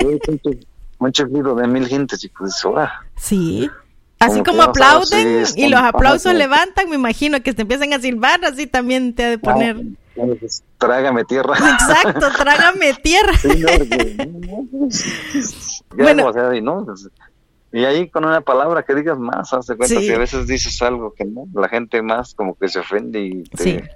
[0.99, 2.93] un chiflido de mil gentes y pues, ahora.
[3.17, 3.69] Sí.
[4.23, 8.67] Así como, aplauden y los aplausos levantan, me imagino que te empiezan a silbar, así
[8.67, 9.77] también te ha de poner.
[10.15, 11.55] Pues, trágame tierra.
[11.57, 13.33] Exacto, trágame tierra.
[15.97, 16.85] bueno, o sea, y, ¿no?
[16.85, 17.09] Pues,
[17.73, 21.15] y ahí con una palabra que digas más, hace cuenta que a veces dices algo
[21.15, 23.89] que no, la gente más como que se ofende y te,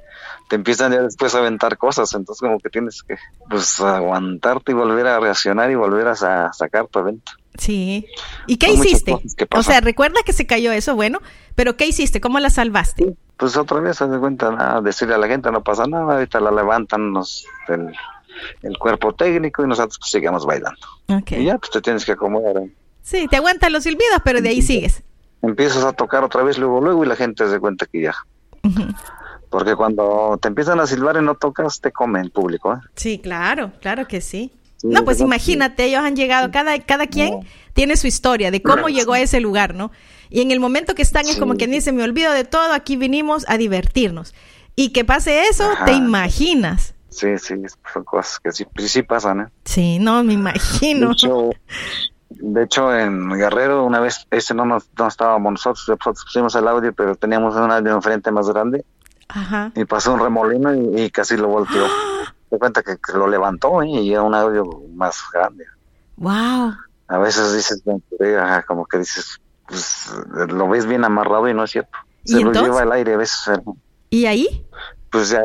[0.48, 3.16] te empiezan ya después a aventar cosas, entonces como que tienes que
[3.50, 6.14] pues aguantarte y volver a reaccionar y volver a
[6.52, 7.32] sacar tu evento.
[7.59, 8.07] Sí.
[8.47, 9.16] ¿Y qué hiciste?
[9.55, 11.21] O sea, recuerda que se cayó eso, bueno,
[11.55, 12.21] pero ¿qué hiciste?
[12.21, 13.16] ¿Cómo la salvaste?
[13.37, 16.51] Pues otra vez se cuenta, nada, decirle a la gente no pasa nada, ahorita la
[16.51, 20.81] levantan nos, el, cuerpo técnico y nosotros pues, seguimos bailando.
[21.31, 22.57] Y ya, pues te tienes que acomodar.
[22.59, 22.73] ¿eh?
[23.03, 25.03] Sí, te aguantan los silbidos, pero de ahí sigues.
[25.42, 28.14] Empiezas a tocar otra vez luego, luego y la gente se cuenta que ya.
[29.50, 32.75] Porque cuando te empiezan a silbar y no tocas, te comen en público.
[32.75, 32.79] ¿eh?
[32.96, 34.50] Sí, claro, claro que sí
[34.83, 39.14] no, pues imagínate, ellos han llegado, cada, cada quien tiene su historia de cómo llegó
[39.14, 39.90] a ese lugar, ¿no?
[40.29, 42.96] Y en el momento que están es como quien dice, me olvido de todo, aquí
[42.96, 44.35] vinimos a divertirnos.
[44.74, 46.94] Y que pase eso, te imaginas.
[47.08, 47.54] Sí, sí,
[47.92, 49.46] son cosas que sí, sí pasan, ¿eh?
[49.64, 51.12] Sí, no, me imagino.
[52.29, 56.68] De hecho, en Guerrero una vez, ese no, nos, no estábamos nosotros, nosotros pusimos el
[56.68, 58.85] audio, pero teníamos un audio enfrente más grande.
[59.29, 59.72] Ajá.
[59.74, 61.87] Y pasó un remolino y, casi lo volteó.
[62.51, 63.88] Te cuenta que, lo levantó ¿eh?
[63.88, 65.65] y era un audio más grande.
[66.17, 66.75] Wow.
[67.09, 67.83] A veces dices,
[68.67, 70.11] como que dices, pues,
[70.49, 71.99] lo ves bien amarrado y no es cierto.
[72.25, 73.61] Se lo lleva el aire a veces.
[74.11, 74.67] ¿Y ahí?
[75.11, 75.42] Pues ya,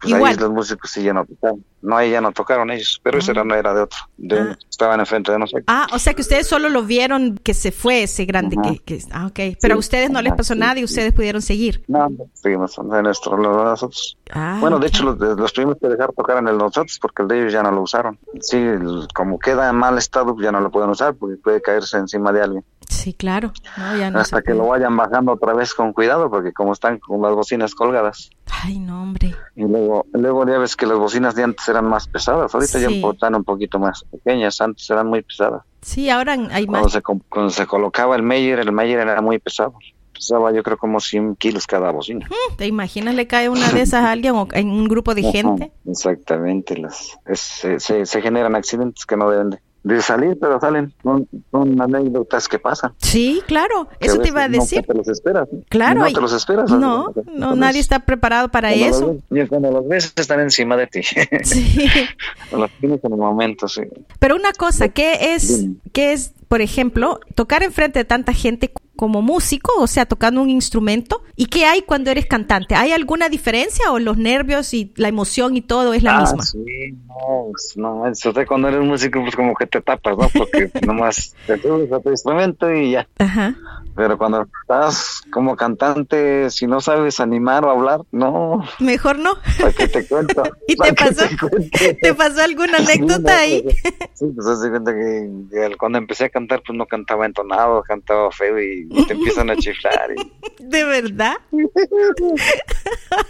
[0.00, 0.36] pues ahí Igual.
[0.36, 1.64] los músicos sí ya no tocaron.
[1.82, 3.34] No, ahí ya no tocaron ellos, pero ese Ah.
[3.34, 3.98] era, no era de otro.
[4.16, 4.58] De Ah.
[4.68, 5.64] estaban enfrente de nosotros.
[5.68, 9.02] Ah, o sea que ustedes solo lo vieron que se fue ese grande que, que-
[9.12, 9.56] Ah, ok.
[9.60, 9.78] Pero a Sí.
[9.80, 10.84] ustedes no les pasó sí, nada y sí.
[10.84, 11.84] ustedes pudieron seguir.
[11.86, 14.16] No, seguimos en nuestro, nosotros.
[14.32, 17.22] Ah, bueno, de hecho, los, de- los tuvimos que dejar tocar en el nosotros porque
[17.22, 18.18] el de ellos ya no lo usaron.
[18.40, 21.96] Sí, el- como queda en mal estado, ya no lo pueden usar porque puede caerse
[21.98, 22.64] encima de alguien.
[22.88, 23.52] Sí, claro.
[23.76, 26.72] No, ya no Hasta se que lo vayan bajando otra vez con cuidado porque como
[26.72, 28.30] están con las bocinas colgadas.
[28.62, 29.34] Ay, no, hombre.
[29.54, 32.88] Y luego, luego ya ves que las bocinas de antes eran más pesadas, ahorita ya
[32.88, 35.62] están un poquito más pequeñas, antes eran muy pesadas.
[35.82, 36.92] Sí, ahora hay Cuando más.
[36.92, 39.74] se, com- cuando se colocaba el Meyer, el Meyer era muy pesado.
[40.12, 42.26] Pesaba yo creo como 100 kilos cada bocina.
[42.56, 45.72] ¿Te imaginas le cae una de esas a alguien o en un grupo de gente?
[45.86, 50.58] Exactamente, las, es- se, se, se generan accidentes que no deben de, de salir, pero
[50.60, 50.92] salen.
[51.02, 52.92] Son, son anécdotas que pasan.
[52.98, 53.88] Sí, claro.
[54.00, 54.80] Eso te iba a decir.
[54.80, 55.48] No te los esperas.
[55.52, 55.60] ¿no?
[55.68, 56.00] Claro.
[56.00, 56.70] No te los esperas.
[56.72, 57.28] No, ¿sabes?
[57.34, 59.16] no, nadie está preparado para Cuando los eso.
[59.30, 61.02] ves- y cuando los ves están encima de ti.
[61.44, 61.86] Sí.
[62.52, 63.82] los tienes en el momento, sí.
[64.18, 69.22] Pero una cosa, ¿qué es, qué es, por ejemplo, tocar enfrente de tanta gente como
[69.22, 71.22] músico, o sea, tocando un instrumento?
[71.36, 72.74] ¿Y qué hay cuando eres cantante?
[72.74, 76.42] ¿Hay alguna diferencia o los nervios y la emoción y todo es la ah, misma?
[76.42, 80.28] Sí, no, pues, no, eso de cuando eres músico, pues como que te tapas, ¿no?
[80.30, 83.06] Porque nomás te subes a tu instrumento y ya.
[83.18, 83.54] Ajá.
[83.96, 89.34] Pero cuando estás como cantante, si no sabes animar o hablar, no, Mejor no.
[89.58, 90.42] ¿para qué te cuento?
[90.68, 91.68] ¿Y ¿Para te pasó, cuento?
[92.02, 93.62] te pasó alguna Sí, no, anécdota ahí?
[93.62, 93.76] pues,
[94.14, 97.82] Sí, pues haz de cuenta que, que cuando empecé a cantar, pues no cantaba entonado,
[97.82, 100.10] cantaba feo y te empiezan a chiflar.
[100.16, 100.32] Y,
[100.62, 101.34] ¿De verdad?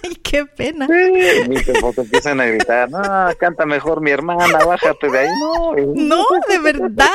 [0.02, 0.86] Ay, qué pena.
[0.86, 3.00] y te, te empiezan a gritar, no,
[3.38, 5.28] canta mejor mi hermana, bájate de ahí.
[5.40, 7.10] No, y- No, de verdad.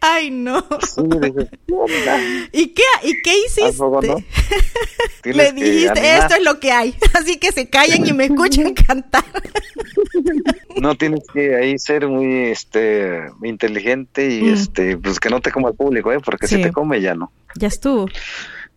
[0.00, 0.60] Ay, no.
[0.82, 2.18] Sí, dije, ¿qué onda?
[2.74, 4.18] ¿Y qué, y qué ¿A poco no?
[4.18, 4.26] hiciste?
[5.22, 6.94] Tienes Le que dijiste, esto es lo que hay.
[7.14, 9.24] Así que se callen y me escuchen cantar.
[10.80, 14.54] No tienes que ahí ser muy este inteligente y Mm.
[14.54, 16.18] este pues que no te coma el público, ¿eh?
[16.24, 16.56] Porque Sí.
[16.56, 17.32] si te come ya no.
[17.56, 18.06] Ya estuvo.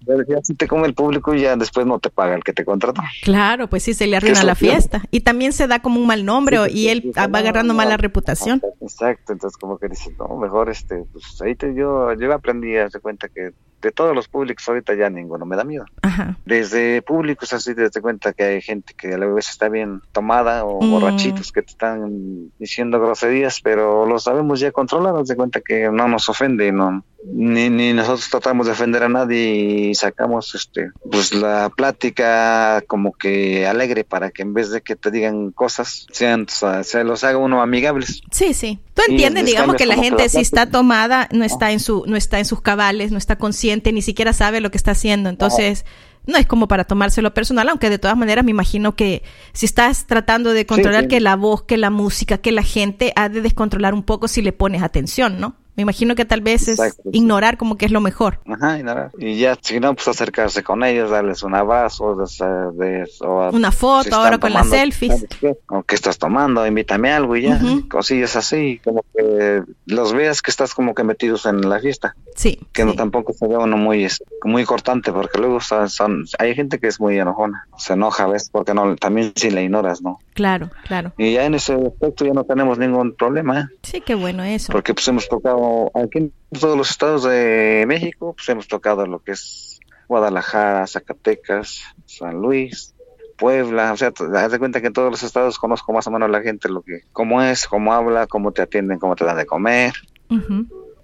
[0.05, 2.63] Pero ya si te come el público ya después no te paga el que te
[2.63, 3.01] contrató.
[3.23, 5.01] Claro, pues sí, se le arruina la fiesta.
[5.11, 8.61] Y también se da como un mal nombre o- y él va agarrando mala reputación.
[8.79, 12.81] Exacto, entonces como que dices, no, mejor este, pues ahí te, yo, yo aprendí a
[12.81, 13.51] darse cuenta que
[13.81, 15.85] de todos los públicos ahorita ya ninguno me da miedo.
[16.01, 16.37] Ajá.
[16.45, 20.01] Desde públicos así te das cuenta que hay gente que a la vez está bien
[20.11, 20.91] tomada o Mm.
[20.91, 26.07] borrachitos que te están diciendo groserías, pero lo sabemos ya controlar, de cuenta que no
[26.07, 31.33] nos ofende, no ni, ni nosotros tratamos de ofender a nadie y sacamos este pues
[31.33, 36.47] la plática como que alegre para que en vez de que te digan cosas sean
[36.47, 38.21] se los haga uno amigables.
[38.31, 38.79] Sí, sí.
[38.93, 42.05] Tú entiendes, digamos que la que gente la si está tomada no está en su
[42.05, 45.29] no está en sus cabales, no está consciente, ni siquiera sabe lo que está haciendo.
[45.29, 45.85] Entonces,
[46.25, 50.05] no es como para tomárselo personal, aunque de todas maneras me imagino que si estás
[50.05, 51.07] tratando de controlar sí.
[51.09, 54.41] que la voz, que la música, que la gente ha de descontrolar un poco si
[54.41, 55.55] le pones atención, ¿no?
[55.77, 57.09] Me imagino que tal vez es Exacto, sí.
[57.19, 58.39] ignorar como que es lo mejor.
[58.47, 59.11] Ajá, y nada.
[59.19, 63.71] Y ya, si no, pues acercarse con ellos, darles un abrazo, des- de, o Una
[63.71, 65.27] foto si ahora con las selfies.
[65.67, 67.87] O qué estás tomando, invítame algo y ya, Ujú.
[67.87, 72.59] cosillas así, como que los veas que estás como que metidos en la fiesta, Sí.
[72.73, 72.97] que no sí.
[72.97, 76.87] tampoco se ve uno muy, es- muy cortante, porque luego son, son- hay gente que
[76.87, 80.17] es muy enojona, se enoja a veces porque no, también si la ignoras, ¿no?
[80.33, 81.13] Claro, claro.
[81.19, 83.65] Y ya en ese aspecto ya no tenemos ningún problema, ¿eh?
[83.83, 84.71] Sí, qué bueno eso.
[84.73, 89.19] porque pues hemos tocado aquí en todos los estados de México, pues hemos tocado lo
[89.19, 92.93] que es Guadalajara, Zacatecas, San Luis,
[93.37, 96.29] Puebla, o sea, das de cuenta que en todos los estados conozco más o menos
[96.29, 99.45] la gente, lo que, cómo es, cómo habla, cómo te atienden, cómo te dan de
[99.45, 99.93] comer.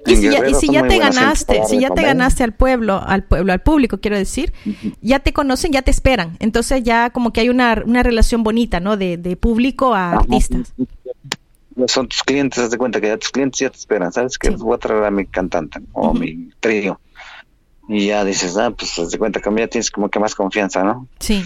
[0.05, 3.53] Y si, ya, y si te ganaste, si ya te ganaste al pueblo, al pueblo,
[3.53, 4.51] al público, quiero decir,
[5.01, 6.35] ya te conocen, ya te esperan.
[6.39, 8.97] Entonces ya como que hay una, una relación bonita, ¿no?
[8.97, 10.19] De, de público a Ajá.
[10.19, 10.73] artistas.
[11.87, 14.37] Son tus clientes, haz de cuenta que ya tus clientes ya te esperan, ¿sabes?
[14.37, 14.55] Que Sí.
[14.59, 16.99] voy a traer a mi cantante o mi trío.
[17.89, 20.83] Y ya dices, ah, pues haz de cuenta que ya tienes como que más confianza,
[20.83, 21.07] ¿no?
[21.19, 21.43] Sí,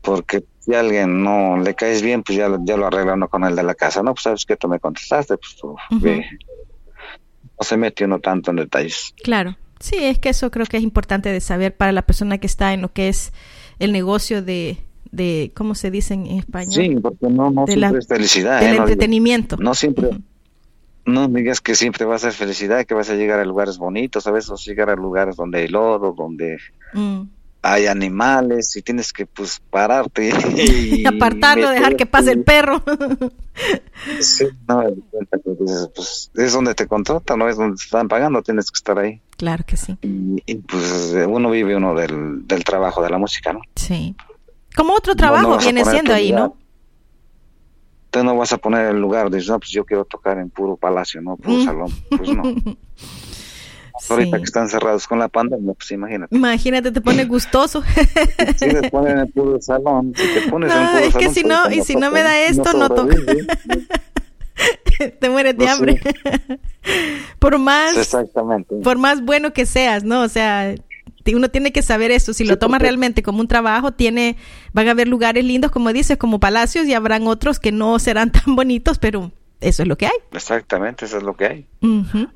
[0.00, 3.44] porque si a alguien no le caes bien, pues ya, ya lo arregla uno con
[3.44, 4.14] el de la casa, ¿no?
[4.14, 6.24] Pues sabes que tú me contestaste, pues tú ve.
[7.60, 9.14] No se mete uno tanto en detalles.
[9.22, 9.56] claro.
[9.80, 12.72] Sí, es que eso creo que es importante de saber para la persona que está
[12.74, 13.32] en lo que es
[13.78, 14.78] el negocio de,
[15.12, 16.72] de ¿cómo se dice en español?
[16.74, 18.60] Sí, porque no, no De siempre la- es felicidad.
[18.60, 18.76] Del ¿eh?
[18.78, 19.56] Entretenimiento.
[19.56, 20.10] no siempre,
[21.04, 24.26] no digas que siempre va a ser felicidad, que vas a llegar a lugares bonitos,
[24.26, 26.58] a veces vas a llegar a lugares donde hay lodo, donde
[26.94, 27.22] Mm.
[27.62, 30.30] hay animales y tienes que pues pararte y,
[31.02, 32.82] Y apartarlo, dejar que pase el perro.
[34.20, 34.84] Sí, no,
[35.94, 39.20] pues es donde te contratan, no es donde te están pagando, tienes que estar ahí.
[39.36, 39.96] claro que sí.
[40.02, 43.60] Y, y, pues uno vive uno del, del trabajo de la música, ¿no?
[43.74, 44.14] Sí.
[44.76, 46.56] Como otro trabajo no viene siendo ahí, ¿no?
[48.10, 50.76] tú no vas a poner el lugar, dices, no, pues yo quiero tocar en puro
[50.78, 51.64] palacio, no, puro Mm.
[51.64, 52.42] salón, pues no.
[54.10, 54.40] Ahorita Sí.
[54.42, 56.34] que están cerrados con la pandemia, pues imagínate.
[56.34, 57.82] Imagínate, te pone gustoso.
[58.56, 61.14] Si les ponen en el puro salón, si te pones en el No, puro es
[61.14, 63.46] que salón, si pues, no, y si no me da esto, no sobrevive.
[65.20, 65.76] te mueres de Pues sí.
[65.76, 66.00] hambre.
[67.38, 68.74] por más, Exactamente.
[68.76, 70.22] por más bueno que seas, ¿no?
[70.22, 70.74] O sea,
[71.34, 72.32] uno tiene que saber eso.
[72.32, 74.36] Si lo tomas porque- realmente como un trabajo, tiene,
[74.72, 78.30] van a haber lugares lindos, como dices, como palacios, y habrán otros que no serán
[78.32, 80.12] tan bonitos, pero eso es lo que hay.
[80.32, 81.66] Exactamente, eso es lo que hay.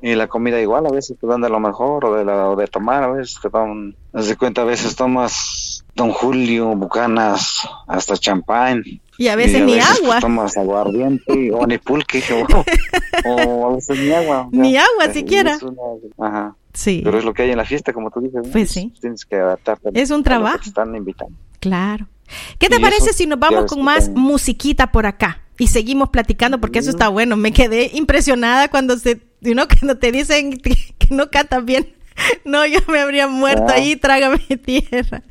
[0.01, 2.55] Y la comida igual, a veces te dan de lo mejor o de, la, o
[2.55, 8.17] de tomar, a veces te dan, de cuenta, a veces tomas Don Julio, Bucanas, hasta
[8.17, 8.83] champán.
[9.17, 10.19] Y a veces Y ni pues, agua.
[10.19, 12.21] tomas aguardiente o ni pulque,
[13.25, 14.49] o, o a veces ni agua.
[14.51, 15.57] Ni agua Y siquiera.
[15.61, 16.55] una- ajá.
[16.73, 18.41] Sí, Pero es lo que hay en la fiesta, como tú dices.
[18.45, 18.51] ¿no?
[18.51, 18.91] Pues sí.
[18.99, 19.89] Tienes que adaptarte.
[19.93, 20.59] Es un trabajo.
[20.63, 21.35] te están invitando.
[21.59, 22.07] claro.
[22.57, 25.41] ¿Qué te Y parece si nos vamos con más también- musiquita por acá?
[25.59, 27.35] Y seguimos platicando porque eso está bueno.
[27.37, 30.73] Me quedé impresionada cuando se, know, cuando te dicen que
[31.11, 31.93] no cantas bien.
[32.45, 33.73] No, yo me habría muerto Ah.
[33.73, 35.23] ahí, trágame tierra.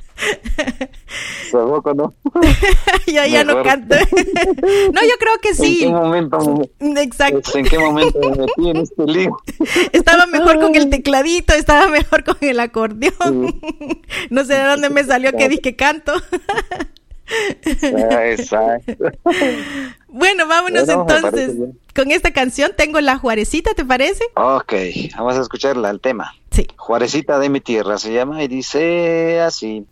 [1.50, 2.14] ¿Tampoco no?
[3.06, 3.94] yo ya no canto.
[4.92, 5.78] no, yo creo que ¿En sí.
[5.80, 6.38] qué momento
[6.80, 7.58] me, Exacto.
[7.58, 9.36] ¿En qué momento me metí en este lío?
[9.92, 13.60] Estaba mejor con el tecladito, estaba mejor con el acordeón.
[14.30, 16.12] No sé de dónde me salió que dije canto.
[18.10, 18.92] Ah, Exacto.
[20.08, 21.52] Bueno, vámonos Bueno, entonces
[21.94, 22.72] con esta canción.
[22.76, 24.24] Tengo la Juarecita, ¿te parece?
[24.36, 24.72] Ok,
[25.16, 26.34] vamos a escucharla, el tema.
[26.76, 29.86] Juarecita de mi tierra se llama y dice así.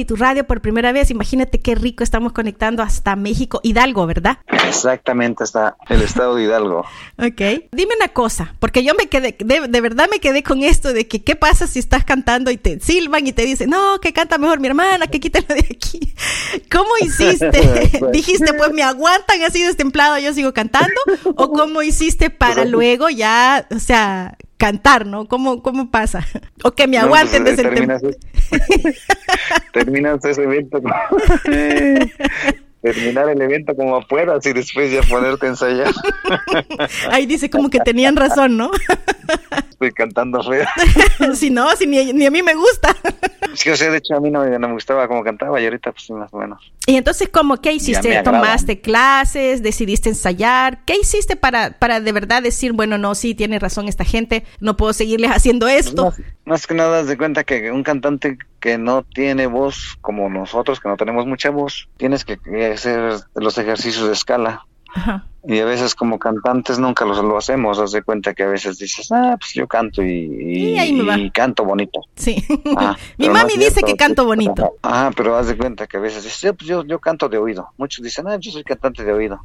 [0.00, 1.10] Family, tu radio por primera vez.
[1.10, 4.38] Imagínate qué rico estamos conectando hasta México, Hidalgo, ¿verdad?
[4.46, 6.84] Exactamente, está el estado de Hidalgo.
[7.20, 7.68] Ok.
[7.72, 11.06] Dime una cosa, porque yo me quedé, de, de, verdad me quedé con esto de
[11.06, 14.38] que qué pasa si estás cantando y te silban y te dicen, no, que canta
[14.38, 16.14] mejor mi hermana, que quítalo de aquí.
[16.72, 18.00] ¿Cómo hiciste?
[18.12, 20.98] ¿Dijiste, pues me aguantan así destemplado, yo sigo cantando?
[21.36, 25.26] ¿O cómo hiciste para luego ya, o sea, cantar, ¿no?
[25.26, 26.26] ¿Cómo, cómo pasa?
[26.62, 28.16] O que me aguanten no, pues, desde el
[29.72, 30.80] terminas, ese evento
[32.82, 35.92] terminar el evento como puedas y después ya ponerte a ensayar.
[37.10, 38.70] Ahí dice como que tenían razón, ¿no?
[39.70, 40.66] Estoy cantando feo.
[41.34, 42.96] si no, si ni, ni, a mí me gusta.
[43.54, 45.92] Sí, o sea, de hecho a mí no, no me gustaba como cantaba y ahorita
[45.92, 46.72] pues más o menos.
[46.86, 48.22] Y entonces, ¿cómo qué hiciste?
[48.22, 49.62] ¿Tomaste clases?
[49.62, 50.84] ¿Decidiste ensayar?
[50.84, 54.76] ¿Qué hiciste para, para de verdad decir, bueno, no, sí, tiene razón esta gente, no
[54.76, 56.14] puedo seguirles haciendo esto?
[56.50, 60.88] Más que nada, de cuenta que un cantante que no tiene voz como nosotros, que
[60.88, 62.40] no tenemos mucha voz, tienes que
[62.72, 64.66] hacer los ejercicios de escala.
[64.94, 65.26] Ajá.
[65.42, 68.78] Y a veces como cantantes nunca lo, lo hacemos, haz de cuenta que a veces
[68.78, 72.02] dices, ah, pues yo canto y, canto bonito.
[72.14, 72.44] Sí.
[72.76, 74.74] Ah, Mi no mami dice cierto, que canto bonito.
[74.82, 77.38] Ah, pero haz de cuenta que a veces dices, "Sí, pues yo, yo canto de
[77.38, 77.68] oído.
[77.78, 79.40] Muchos dicen, ah, yo soy cantante de oído.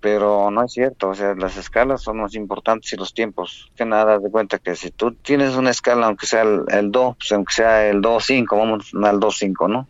[0.00, 3.70] Pero no es cierto, o sea, las escalas son más importantes y los tiempos.
[3.76, 6.90] Que nada, haz de cuenta que si tú tienes una escala, aunque sea el, el
[6.90, 9.86] do, pues aunque sea el do 5, vamos al do 5, ¿no?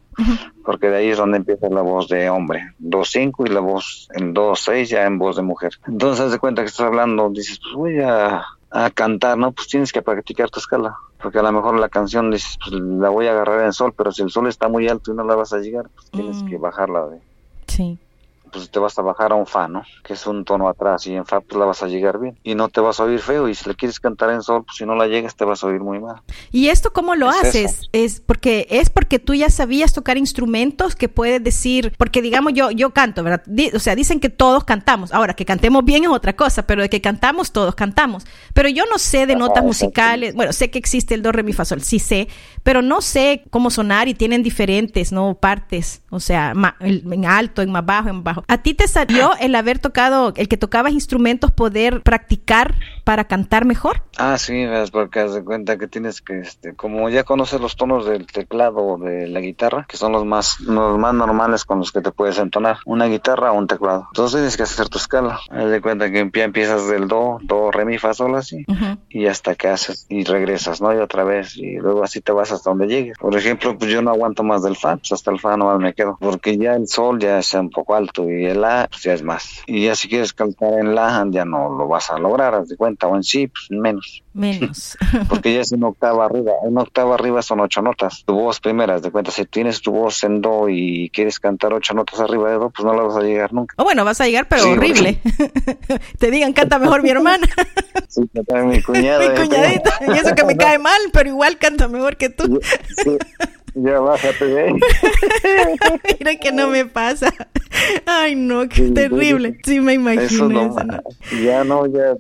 [0.65, 4.09] Porque de ahí es donde empieza la voz de hombre, do 5 y la voz
[4.15, 5.73] en do 6 ya en voz de mujer.
[5.87, 9.53] Entonces de cuenta que estás hablando, dices, pues voy a, a cantar, ¿no?
[9.53, 10.97] Pues tienes que practicar tu escala.
[11.23, 14.13] Porque a lo mejor la canción dices, pues la voy a agarrar en sol, pero
[14.13, 16.47] si el sol está muy alto y no la vas a llegar, pues tienes Mm.
[16.49, 17.21] que bajarla de,
[17.69, 17.99] Sí.
[18.53, 19.83] Pues te vas a bajar a un fa, ¿no?
[20.05, 22.55] Que es un tono atrás y en fa pues la vas a llegar bien y
[22.55, 24.87] no te vas a oír feo y si le quieres cantar en sol, pues si
[24.87, 26.23] no la llegas te vas a oír muy mal.
[26.53, 27.73] ¿Y esto cómo lo Es haces?
[27.81, 27.89] eso.
[27.93, 32.71] Es porque es porque tú ya sabías tocar instrumentos que puedes decir, porque digamos yo
[32.71, 33.43] yo canto, ¿verdad?
[33.47, 35.13] Di- o sea, dicen que todos cantamos.
[35.13, 38.27] Ahora que cantemos bien es otra cosa, pero de que cantamos todos cantamos.
[38.55, 40.35] Pero yo no sé de Ajá, notas musicales.
[40.35, 42.29] Bueno, sé que existe el do re mi fa sol, sí sé,
[42.63, 47.25] pero no sé cómo sonar y tienen diferentes, no partes, o sea, ma- el- en
[47.27, 48.36] alto, en más bajo, en bajo.
[48.49, 52.75] ¿A ti te salió el haber tocado, el que tocabas instrumentos poder practicar
[53.07, 54.03] para cantar mejor?
[54.19, 57.77] Ah, sí, ves, porque haz de cuenta que tienes que, este, como ya conoces los
[57.77, 61.79] tonos del teclado o de la guitarra, que son los más, los más normales con
[61.79, 64.09] los que te puedes entonar, una guitarra o un teclado.
[64.11, 65.39] Entonces tienes que hacer tu escala.
[65.51, 68.65] Haz de cuenta que ya empiezas del do, do, re, mi, fa, sol, así.
[69.09, 70.93] Y hasta que haces y regresas, ¿no?
[70.93, 73.17] Y otra vez y luego así te vas hasta donde llegues.
[73.19, 75.95] Por ejemplo, pues yo no aguanto más del fa, pues hasta el fa nomás me
[75.95, 79.13] quedo, porque ya el sol ya es un poco alto y el la pues ya
[79.13, 79.63] es más.
[79.67, 82.77] Y ya si quieres cantar en la ya no lo vas a lograr, haz de
[82.77, 84.97] cuenta, o en sí, pues menos, Menos.
[85.29, 88.23] porque ya es una octava arriba, una octava arriba son ocho notas.
[88.27, 91.73] Tu voz primera, haz de cuenta, si tienes tu voz en do y quieres cantar
[91.73, 93.75] ocho notas arriba de do, pues no la vas a llegar nunca.
[93.79, 95.21] O bueno, vas a llegar, pero Sí, horrible.
[96.19, 97.47] Te digan, canta mejor mi hermana,
[98.09, 99.19] Sí, cantar mi cuñada.
[99.21, 99.99] mi eh, cuñadita.
[100.15, 102.61] Y eso que me cae mal, pero igual canta mejor que tú.
[103.03, 103.19] Sí,
[103.75, 104.73] ya bájate de ahí.
[106.19, 107.33] Mira que no me pasa.
[108.07, 109.59] Ay, no, qué terrible.
[109.65, 111.03] Sí, me imagino Eso no, eso, ¿no?
[111.45, 112.15] ya no, ya,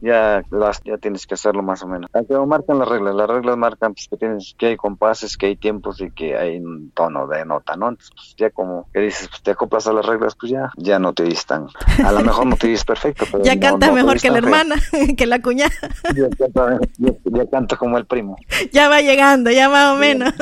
[0.00, 2.10] ya, las- ya tienes que hacerlo más o menos.
[2.12, 5.46] Aunque no marcan las reglas, las reglas marcan pues, que tienes, que hay compases, que
[5.46, 7.88] hay tiempos y que hay un tono de nota, ¿no?
[7.90, 10.98] Entonces, pues, ya como que dices, pues te acoplas a las reglas, pues ya, ya
[10.98, 11.66] no te dices tan,
[12.04, 14.38] a lo mejor no te dices perfecto, pero Ya no- cantas no mejor que la
[14.38, 14.76] hermana,
[15.16, 15.72] que la cuñada.
[16.14, 18.36] Ya, canta- ya- ya canto como el primo.
[18.72, 20.32] Ya va llegando, ya más o menos.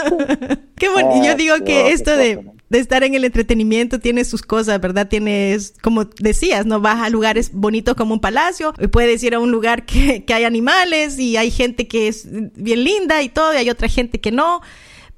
[0.76, 1.10] Qué bueno.
[1.16, 2.40] Y yo Ah, digo que esto de.
[2.72, 5.06] De estar en el entretenimiento tiene sus cosas, ¿verdad?
[5.06, 6.80] Tienes, como decías, ¿no?
[6.80, 10.32] Vas a lugares bonitos como un palacio, y puedes ir a un lugar que, que
[10.32, 14.20] hay animales y hay gente que es bien linda y todo, y hay otra gente
[14.22, 14.62] que no.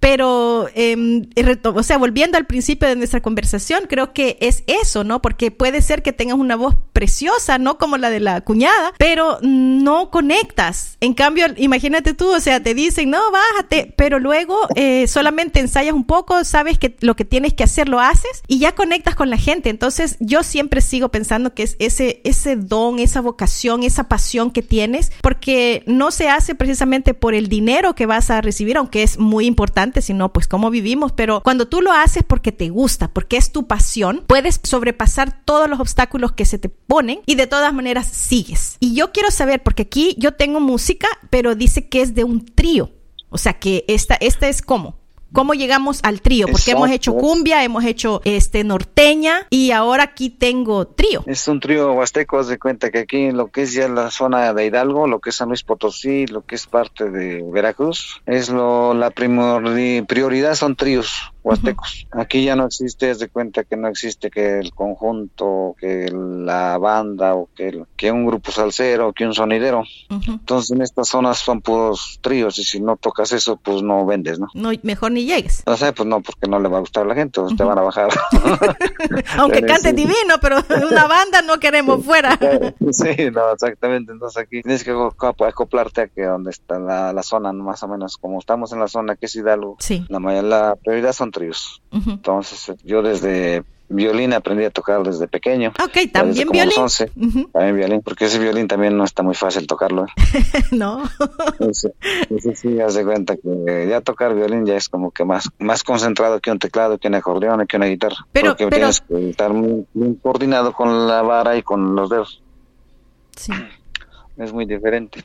[0.04, 1.24] Pero, eh,
[1.62, 5.22] o sea, volviendo al principio de nuestra conversación, creo que es eso, ¿no?
[5.22, 7.78] Porque puede ser que tengas una voz preciosa, ¿no?
[7.78, 10.98] Como la de la cuñada, pero no conectas.
[11.00, 15.94] En cambio, imagínate tú, o sea, te dicen, no, bájate, pero luego eh, solamente ensayas
[15.94, 19.30] un poco, sabes que lo que tienes que hacer lo haces y ya conectas con
[19.30, 19.70] la gente.
[19.70, 24.60] Entonces, yo siempre sigo pensando que es ese, ese don, esa vocación, esa pasión que
[24.60, 29.18] tienes, porque no se hace precisamente por el dinero que vas a recibir, aunque es
[29.18, 33.36] muy importante, sino pues cómo vivimos, pero cuando tú lo haces porque te gusta, porque
[33.36, 37.72] es tu pasión, puedes sobrepasar todos los obstáculos que se te ponen y de todas
[37.72, 38.76] maneras sigues.
[38.80, 42.44] Y yo quiero saber, porque aquí yo tengo música, pero dice que es de un
[42.44, 42.90] trío,
[43.30, 45.03] o sea que esta, esta es como.
[45.34, 50.30] Cómo llegamos al trío, porque hemos hecho cumbia, hemos hecho este norteña y ahora aquí
[50.30, 51.24] tengo trío.
[51.26, 54.10] Es un trío huasteco, haz de cuenta que aquí en lo que es ya la
[54.10, 58.22] zona de Hidalgo, lo que es San Luis Potosí, lo que es parte de Veracruz,
[58.24, 62.06] es lo la prioridad son tríos huastecos.
[62.10, 66.78] Aquí ya no existe, haz de cuenta que no existe que el conjunto, que la
[66.78, 69.84] banda o que, que un grupo salsero, que un sonidero.
[70.08, 74.38] Entonces en estas zonas son puros tríos y si no tocas eso, pues no vendes,
[74.38, 74.48] ¿no?
[74.54, 75.62] No, mejor ni llegues.
[75.66, 77.78] No sé, pues no, porque no le va a gustar a la gente, te van
[77.78, 78.08] a bajar.
[79.38, 80.56] Aunque cante divino, pero
[80.90, 82.38] una banda no queremos fuera.
[82.90, 84.12] sí, no, exactamente.
[84.12, 88.38] Entonces aquí tienes que acoplarte a que donde está la, zona, más o menos, como
[88.38, 90.06] estamos en la zona que es Hidalgo, sí.
[90.08, 91.82] la, la prioridad son tríos.
[91.92, 95.72] Entonces yo desde violín aprendí a tocar desde pequeño.
[95.82, 96.74] Ok, también violín.
[97.52, 100.06] También violín, porque ese violín también no está muy fácil tocarlo.
[100.06, 100.08] ¿eh?
[100.72, 101.02] no.
[101.60, 101.92] Ese,
[102.54, 106.50] sí, hace cuenta que ya tocar violín ya es como que más, más concentrado que
[106.50, 108.26] un teclado, que un acordeón, que una guitarra.
[108.32, 109.86] Pero, porque tienes que estar muy,
[110.22, 112.42] coordinado con la vara y con los dedos.
[113.36, 113.52] Sí.
[114.38, 115.24] Es muy diferente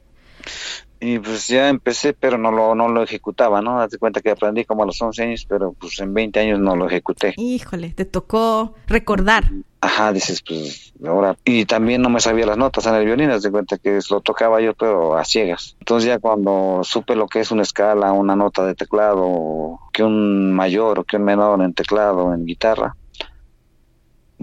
[1.01, 3.79] y pues ya empecé, pero no lo, no lo ejecutaba, ¿no?
[3.79, 6.75] Date cuenta que aprendí como a los 11 años, pero pues en 20 años no
[6.75, 7.33] lo ejecuté.
[7.37, 9.45] Híjole, te tocó recordar.
[9.79, 11.37] Ajá, dices, pues ahora.
[11.45, 14.59] Y también no me sabía las notas en el violín, date cuenta que lo tocaba
[14.59, 15.77] yo, pero a ciegas.
[15.79, 20.51] Entonces ya cuando supe lo que es una escala, una nota de teclado, que un
[20.51, 22.97] mayor o que un menor en teclado, en guitarra,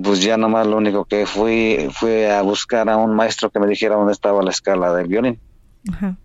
[0.02, 3.66] pues ya nomás lo único que fui fue a buscar a un maestro que me
[3.66, 5.38] dijera dónde estaba la escala del violín.
[5.92, 6.16] Ajá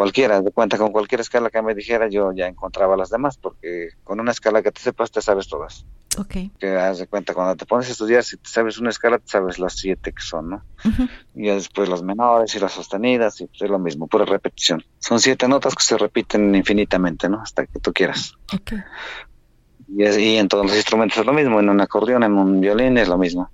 [0.00, 3.90] cualquiera, de cuenta con cualquier escala que me dijera, yo ya encontraba las demás, porque
[4.02, 5.84] con una escala que te sepas, te sabes todas.
[6.16, 6.36] Ok.
[6.58, 9.28] Que haz de cuenta, cuando te pones a estudiar, si te sabes una escala, te
[9.28, 10.62] sabes las siete que son, ¿no?
[11.34, 14.82] Y después las menores y las sostenidas, y pues es lo mismo, pura repetición.
[15.00, 17.42] Son siete notas que se repiten infinitamente, ¿no?
[17.42, 18.32] Hasta que tú quieras.
[18.54, 18.72] Ok.
[19.86, 22.96] Y, y en todos los instrumentos es lo mismo, en un acordeón, en un violín
[22.96, 23.50] es lo mismo.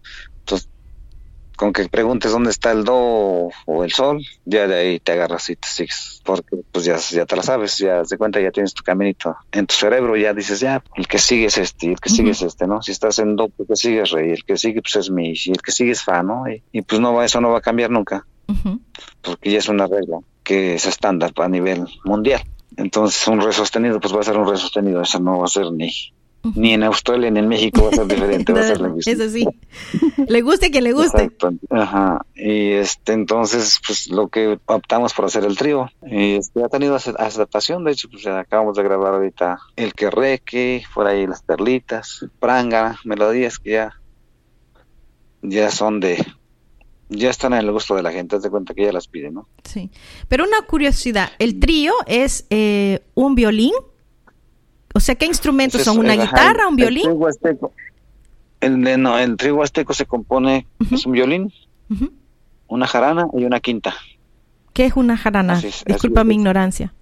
[1.57, 5.49] Con que preguntes dónde está el do o el sol, ya de ahí te agarras
[5.49, 8.75] y te sigues, porque pues ya, ya te la sabes, ya se cuenta, ya tienes
[8.75, 12.11] tu caminito en tu cerebro, ya dices, ya, el que sigue es este, el que
[12.11, 12.83] sigue es este, ¿no?
[12.83, 15.11] Si estás en do, pues el que sigue es rey, el que sigue pues es
[15.11, 16.45] mi, y el que sigue es fa, ¿no?
[16.73, 18.27] Y, pues no va, eso no va a cambiar nunca,
[19.23, 22.43] porque ya es una regla que es estándar a nivel mundial.
[22.77, 25.49] Entonces un re sostenido pues va a ser un re sostenido, eso no va a
[25.49, 25.91] ser ni
[26.55, 29.47] ni en Australia ni en México va a ser diferente, va a ser Eso sí.
[30.27, 31.25] Le guste a quien le guste.
[31.25, 31.53] Exacto.
[31.71, 32.25] Ajá.
[32.35, 35.89] Y este, entonces, pues lo que optamos por hacer el trío.
[36.07, 41.07] Y este, ha tenido aceptación, de hecho, pues acabamos de grabar ahorita El Querreque, por
[41.07, 44.01] ahí las perlitas, Pranga, melodías que ya,
[45.43, 46.25] ya son de,
[47.09, 49.35] ya están en el gusto de la gente, haz de cuenta que ya las piden,
[49.35, 49.49] ¿no?
[49.65, 49.91] Sí.
[50.29, 53.73] Pero una curiosidad, ¿el trío es eh, un violín?
[54.97, 55.99] O sea, ¿qué instrumentos son?
[55.99, 57.05] ¿Una guitarra, un violín?
[58.63, 61.53] El, el, no, el trigo azteco se compone, es un violín,
[62.67, 63.95] una jarana y una quinta.
[64.73, 65.61] ¿Qué es una jarana?
[65.85, 66.95] Disculpa mi ignorancia.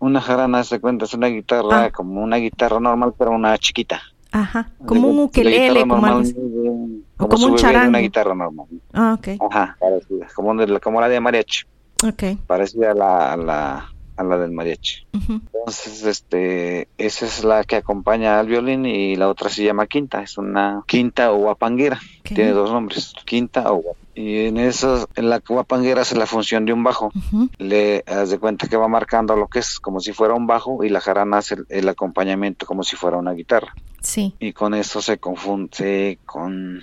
[0.00, 1.90] una jarana se cuenta, es una guitarra, ah.
[1.92, 4.02] como una guitarra normal, pero una chiquita.
[4.32, 6.22] Ajá, como un ukelele, como,
[7.18, 7.90] o como un charango.
[7.90, 8.66] Una guitarra normal.
[8.92, 9.40] Ah, ok.
[9.48, 11.66] Ajá, parecida, como, como la de mariachi.
[12.04, 12.36] Ok.
[12.48, 15.06] Parecida a la, a la, a la del mariachi.
[15.12, 20.22] Entonces, este, esa es la que acompaña al violín y la otra se llama quinta,
[20.22, 24.04] es una quinta o guapanguera, tiene dos nombres, quinta o guapanguera.
[24.16, 27.10] Y en eso, en la guapanguera hace la función de un bajo.
[27.58, 30.84] Le das de cuenta que va marcando lo que es como si fuera un bajo
[30.84, 33.74] y la jarana hace el, acompañamiento como si fuera una guitarra.
[34.00, 34.34] Sí.
[34.38, 36.80] Y con eso se confunde con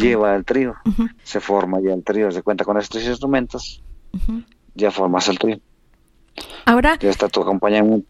[0.00, 0.74] lleva el trío,
[1.22, 3.82] se forma ya el trío, se cuenta con estos instrumentos,
[4.74, 5.60] ya formas el trío.
[6.64, 8.06] Ahora, tu acompañamiento.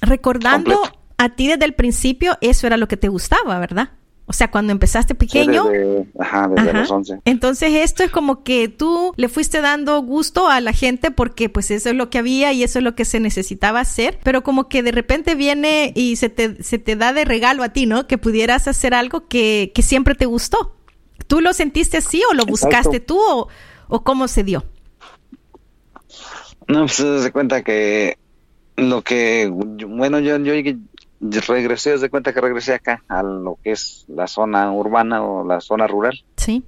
[0.00, 0.80] Recordando
[1.18, 3.90] a ti desde el principio, eso era lo que te gustaba, ¿verdad?
[4.28, 5.68] O sea, cuando empezaste pequeño.
[6.18, 7.20] ajá, desde los 11.
[7.24, 11.70] Entonces, esto es como que tú le fuiste dando gusto a la gente porque, pues,
[11.70, 14.18] eso es lo que había y eso es lo que se necesitaba hacer.
[14.24, 17.68] Pero como que de repente viene y se te, se te da de regalo a
[17.68, 18.08] ti, ¿no?
[18.08, 20.74] Que pudieras hacer algo que, que siempre te gustó.
[21.28, 23.48] ¿Tú lo sentiste así o lo buscaste tú o,
[23.86, 24.64] o cómo se dio?
[26.68, 28.18] No, pues se cuenta que
[28.76, 30.52] lo que, bueno, yo, yo
[31.48, 35.60] regresé, se cuenta que regresé acá a lo que es la zona urbana o la
[35.60, 36.24] zona rural.
[36.36, 36.64] Sí.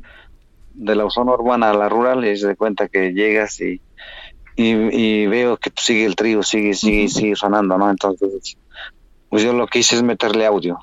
[0.75, 3.81] De la zona urbana a la rural y se cuenta que llegas y,
[4.57, 7.91] y, veo que sigue el trío, sigue, sigue, sigue sonando, ¿no?
[7.91, 8.57] Entonces,
[9.29, 10.79] pues yo lo que hice es meterle audio.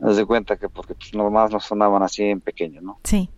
[0.00, 2.98] Haz de cuenta que porque pues, nomás no sonaban así en pequeño, ¿no?
[3.04, 3.30] Sí.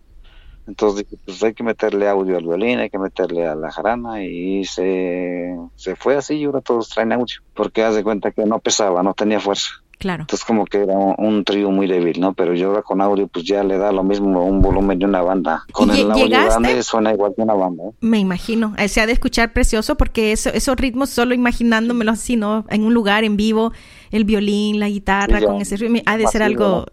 [0.69, 4.23] Entonces dije, pues hay que meterle audio al violín, hay que meterle a la jarana
[4.23, 8.45] y se, se fue así y ahora todos traen audio, porque haz de cuenta que
[8.45, 9.69] no pesaba, no tenía fuerza.
[9.97, 10.21] Claro.
[10.23, 12.33] Entonces como que era un, un trío muy débil, ¿no?
[12.33, 15.21] Pero yo ahora con audio pues ya le da lo mismo un volumen de una
[15.21, 15.65] banda.
[15.73, 17.83] Con ¿Y el audio grande suena igual que una banda.
[17.83, 17.91] ¿eh?
[17.99, 22.37] Me imagino, Eh, se ha de escuchar precioso porque eso, esos ritmos, solo imaginándomelo así,
[22.37, 22.63] ¿no?
[22.69, 23.73] En un lugar en vivo,
[24.11, 26.85] el violín, la guitarra, Sí, con ese ritmo, ha de ser algo...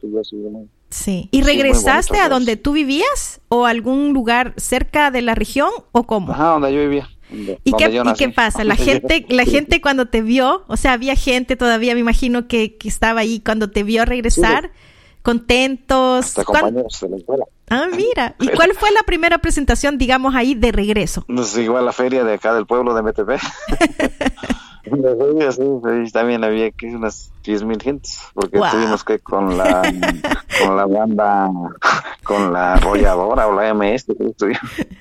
[0.91, 1.29] sí.
[1.31, 5.35] ¿Y Sí, regresaste bonito, a donde tú vivías o a algún lugar cerca de la
[5.35, 6.33] región o cómo?
[6.33, 7.09] Ajá, donde yo vivía.
[7.31, 8.65] donde- ¿Y donde qué, yo y qué pasa?
[8.65, 12.77] La gente, la gente cuando te vio, o sea, había gente todavía, me imagino que,
[12.77, 14.71] que estaba ahí cuando te vio regresar,
[15.23, 16.25] contentos.
[16.27, 17.45] Hasta ¿Cuán- compañeros de la escuela.
[17.69, 18.37] Ah, mira.
[18.41, 21.25] ¿Y cuál fue la primera presentación, digamos, ahí de regreso?
[21.27, 23.31] Pues igual la feria de acá del pueblo de MTP.
[24.87, 25.63] La feria, sí,
[26.07, 29.83] sí, también había que unas 10 mil gentes, porque tuvimos que con la
[30.61, 31.51] con la banda,
[32.25, 34.07] con la arrolladora o la MS.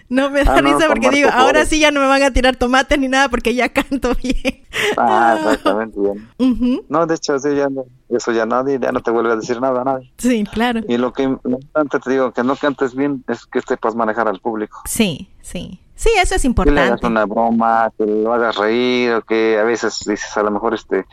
[0.09, 2.55] No me da Ah, risa porque digo, ahora sí ya no me van a tirar
[2.55, 4.63] tomates ni nada porque ya canto bien.
[4.97, 6.81] Ah, exactamente, bien.
[6.89, 9.59] No, de hecho, sí, ya no, eso ya nadie, ya no te vuelve a decir
[9.61, 10.11] nada a nadie.
[10.17, 10.81] Sí, claro.
[10.87, 14.39] Y lo que importante te digo, que no cantes bien, es que sepas manejar al
[14.39, 14.81] público.
[14.85, 15.79] Sí, sí.
[15.95, 17.07] Sí, eso es que le hagas importante.
[17.07, 21.05] una broma, que lo hagas reír, o que a veces dices a lo mejor este,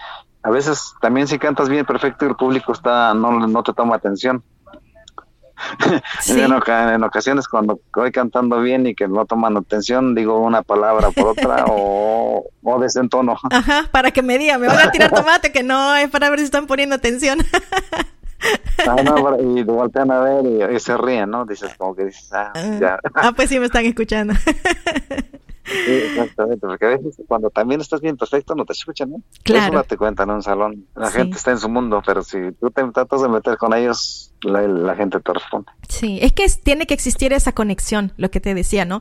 [0.43, 3.97] a veces también si cantas bien perfecto y el público está, no, no te toma
[3.97, 4.43] atención.
[6.21, 6.41] Sí.
[6.41, 10.63] en, oca- en ocasiones cuando voy cantando bien y que no toman atención, digo una
[10.63, 13.37] palabra por otra o, o desentono.
[13.49, 16.41] Ajá, para que me digan, me van a tirar tomate, que no, es para ver
[16.41, 17.39] si están poniendo atención.
[18.87, 21.45] Ah, no, y te voltean a ver y, y se ríen, ¿no?
[21.47, 22.99] Dices como que dices, ah, ya.
[23.15, 24.35] Ah, pues sí me están escuchando.
[25.65, 29.23] Sí, exactamente, porque a veces cuando también estás bien perfecto no te escuchan, ¿no?
[29.45, 29.65] Claro.
[29.67, 30.87] Eso no te cuentan en un salón.
[30.97, 31.19] La Sí.
[31.19, 34.63] gente está en su mundo, pero si tú te tratas de meter con ellos, la,
[34.63, 35.71] la gente te responde.
[35.89, 39.01] Sí, es que tiene que existir esa conexión, lo que te decía, ¿no?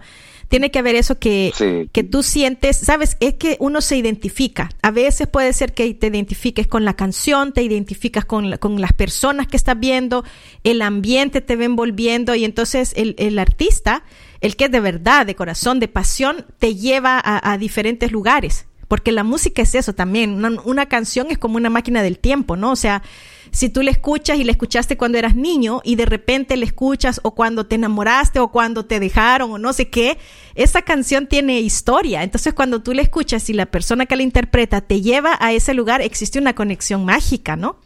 [0.50, 1.90] Tiene que haber eso que, Sí.
[1.94, 4.70] que tú sientes, sabes, es que uno se identifica.
[4.82, 8.92] A veces puede ser que te identifiques con la canción, te identificas con, con las
[8.92, 10.26] personas que estás viendo,
[10.66, 14.04] el ambiente te va envolviendo y entonces el, el artista,
[14.42, 18.66] el que es de verdad, de corazón, de pasión, te lleva a, a diferentes lugares.
[18.92, 20.44] Porque la música es eso también.
[20.44, 22.72] Una, canción es como una máquina del tiempo, ¿no?
[22.72, 23.04] O sea,
[23.50, 27.22] si tú la escuchas y la escuchaste cuando eras niño y de repente la escuchas
[27.24, 30.18] o cuando te enamoraste o cuando te dejaron o no sé qué,
[30.56, 32.22] esa canción tiene historia.
[32.22, 35.74] Entonces cuando tú la escuchas y la persona que la interpreta te lleva a ese
[35.74, 37.78] lugar, existe una conexión mágica, ¿no?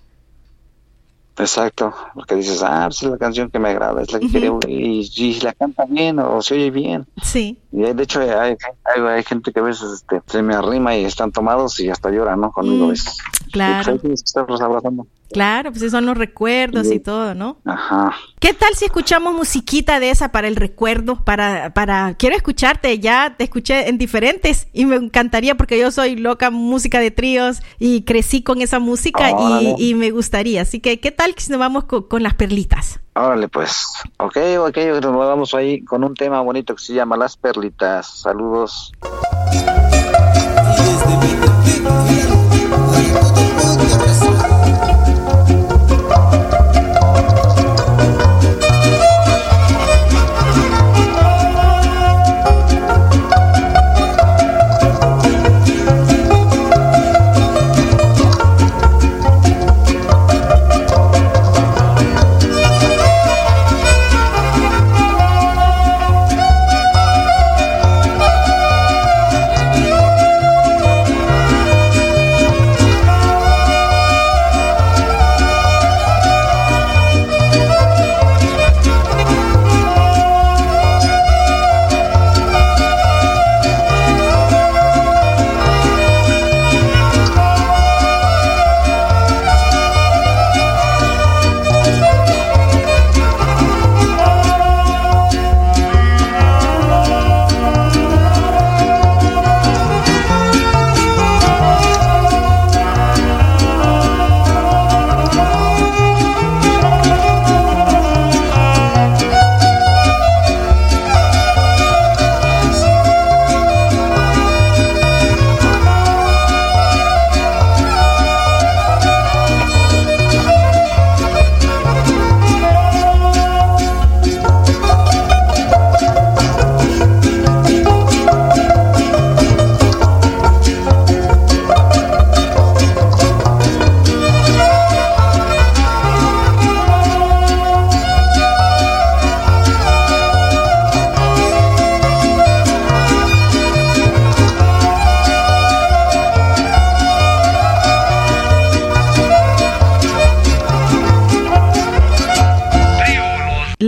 [1.37, 4.31] Exacto, porque dices, ah, pues es la canción que me agrada, es la que Ujú.
[4.39, 7.05] quiero, y, y la canta bien o se oye bien.
[7.21, 10.95] Sí, Y de hecho hay, hay, hay gente que a veces este, se me arrima
[10.95, 12.51] y están tomados y hasta lloran, ¿no?
[12.51, 13.17] Conmigo Mm, es.
[13.51, 13.95] claro.
[13.95, 15.07] Y pues que estarlos abrazando.
[15.31, 17.57] Claro, pues esos son los recuerdos y todo, ¿no?
[17.65, 18.13] Ajá.
[18.39, 21.23] ¿Qué tal si escuchamos musiquita de esa para el recuerdo?
[21.23, 26.15] Para, para, quiero escucharte, ya te escuché en diferentes y me encantaría porque yo soy
[26.15, 30.61] loca música de tríos y crecí con esa música y, y me gustaría.
[30.61, 32.99] Así que, ¿qué tal si nos vamos co- con, las perlitas?
[33.15, 33.85] Órale, pues.
[34.17, 38.21] Ok, ok, nos vamos ahí con un tema bonito que se llama Las Perlitas.
[38.21, 38.91] Saludos.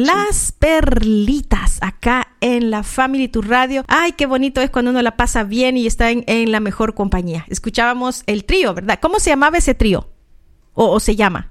[0.08, 3.84] las perlitas acá en la Family Tu Radio.
[3.89, 7.45] Ay, qué bonito es cuando uno la pasa bien y está en, la mejor compañía.
[7.49, 8.99] Escuchábamos el trío, ¿verdad?
[9.01, 10.08] ¿Cómo se llamaba ese trío?
[10.74, 11.47] ¿O, se llama?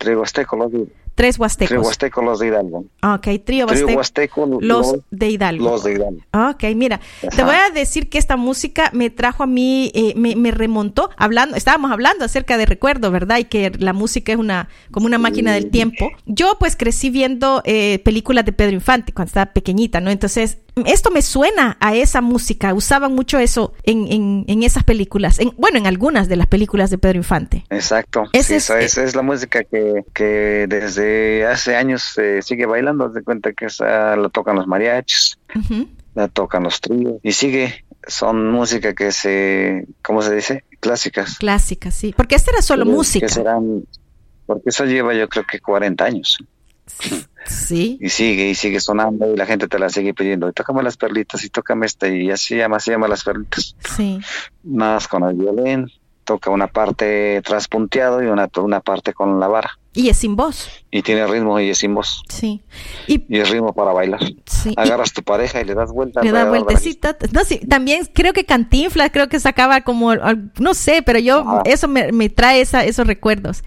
[1.17, 1.71] Tres huastecos.
[1.71, 2.85] Trío Huasteco, los de Hidalgo.
[3.03, 3.93] Ok, trío huasteco.
[3.97, 5.65] Huasteco, Los de Hidalgo.
[5.71, 6.21] Los de Hidalgo.
[6.33, 7.01] Ok, mira,
[7.35, 11.09] te voy a decir que esta música me trajo a mí, eh, me, me remontó,
[11.17, 13.39] hablando, estábamos hablando acerca de recuerdo, ¿verdad?
[13.39, 16.11] Y que la música es una, como una máquina del tiempo.
[16.27, 20.11] Yo pues crecí viendo eh, películas de Pedro Infante cuando estaba pequeñita, ¿no?
[20.11, 25.39] Entonces, esto me suena a esa música, usaban mucho eso en, en, en esas películas,
[25.39, 27.65] en, bueno, en algunas de las películas de Pedro Infante.
[27.71, 28.25] Exacto.
[28.35, 31.06] Ese Sí, es- esa, esa es la música que, que desde
[31.51, 33.09] hace años se sigue bailando.
[33.09, 35.39] De cuenta que esa la tocan los mariachis,
[36.15, 37.85] la tocan los tríos y sigue.
[38.09, 40.65] Son música que se, ¿cómo se dice?
[40.79, 41.39] Clásicas.
[41.39, 42.15] Clásica, sí.
[42.17, 43.29] Porque esta era solo música.
[43.29, 43.83] Serán,
[44.47, 46.39] porque eso lleva yo creo que 40 años.
[46.87, 47.27] Sí.
[47.49, 50.49] Y sigue y sigue sonando y la gente te la sigue pidiendo.
[50.49, 53.77] Y tócame las perlitas y tócame esta y así llama, se llama las perlitas.
[53.97, 54.19] Sí.
[54.65, 55.89] Más con el violín,
[56.27, 59.71] toca una parte traspunteado y una, una parte con la vara.
[59.95, 60.69] Y es sin voz.
[60.91, 62.23] Y tiene ritmo y es sin voz.
[62.29, 62.63] Sí.
[63.07, 64.21] Y, Y es ritmo para bailar.
[64.45, 64.71] sí.
[64.71, 66.21] y- Agarras tu pareja y le das vuelta.
[66.23, 67.17] le da alrededor de la vueltecita.
[67.33, 70.13] No, sí, también creo que Cantinflas creo que sacaba como,
[70.59, 71.63] no sé, pero yo, Ajá.
[71.65, 73.63] eso me, me trae esa, esos recuerdos.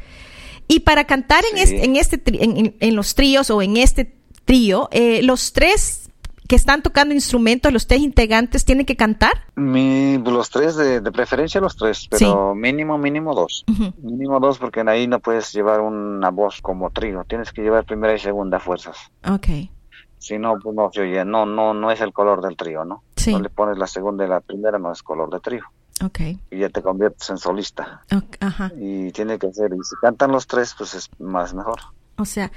[0.67, 4.13] Y para cantar en, este, en, este, en- en los tríos o en este
[4.45, 6.08] trío, eh, los tres
[6.49, 9.45] que están tocando instrumentos, los tres integrantes, tienen que cantar.
[9.55, 13.63] Mi, los tres, de, de preferencia los tres, pero mínimo, mínimo dos.
[14.01, 17.23] Mínimo dos porque ahí no puedes llevar una voz como trío.
[17.25, 18.97] Tienes que llevar primera y segunda fuerzas.
[19.29, 19.45] Ok.
[20.17, 21.23] Si no, pues no se oye.
[21.23, 23.03] No, no, no es el color del trío, ¿no?
[23.15, 23.31] Sí.
[23.31, 25.65] No le pones la segunda y la primera, no es color de trío.
[26.03, 26.19] Ok.
[26.49, 28.01] Y ya te conviertes en solista.
[28.39, 28.71] Ajá.
[28.75, 31.79] Y tiene que ser, y si cantan los tres, pues es más mejor.
[32.19, 32.51] O sea,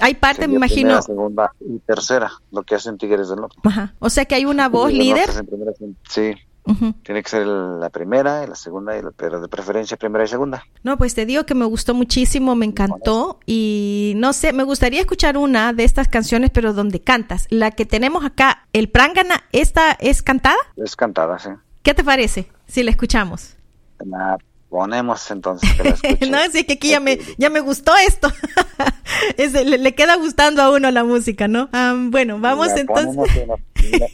[0.00, 0.88] hay parte, me imagino.
[0.88, 3.56] Primera, segunda y tercera, lo que hacen Tigres del Norte.
[3.64, 3.94] Ajá.
[4.00, 5.28] O sea que hay una voz líder.
[5.46, 5.72] Primera,
[6.08, 6.32] sí,
[6.66, 6.92] Ujú.
[7.02, 10.28] tiene que ser la primera y la segunda, y la- pero de preferencia primera y
[10.28, 10.64] segunda.
[10.82, 15.00] No, pues te digo que me gustó muchísimo, me encantó y no sé, me gustaría
[15.00, 17.46] escuchar una de estas canciones, pero donde cantas.
[17.50, 20.56] La que tenemos acá, el Prangana, ¿esta es cantada?
[20.76, 21.50] Es cantada, sí.
[21.82, 23.56] ¿Qué te parece si la escuchamos?
[24.04, 24.38] La
[24.74, 28.28] ponemos entonces que la no, es que aquí ya me, ya me gustó esto.
[29.36, 31.68] Es- le, le queda gustando a uno la música, ¿no?
[31.72, 33.14] Ah, bueno, vamos La entonces.
[33.14, 33.60] ponemos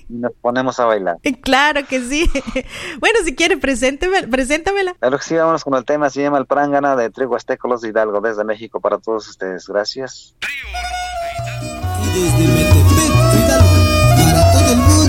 [0.09, 1.17] y nos, y ponemos a bailar.
[1.43, 2.29] Claro que sí.
[2.99, 4.95] Bueno, si quiere, presénteme, preséntamela.
[5.01, 7.83] Claro que sí, vámonos con el tema, se llama El Prangana de Trigo Azteco Los
[7.83, 9.67] Hidalgo, desde México para todos ustedes.
[9.67, 10.35] Gracias.
[12.03, 13.71] Y desde Metepec, Hidalgo,
[14.15, 15.00] para todo el mundo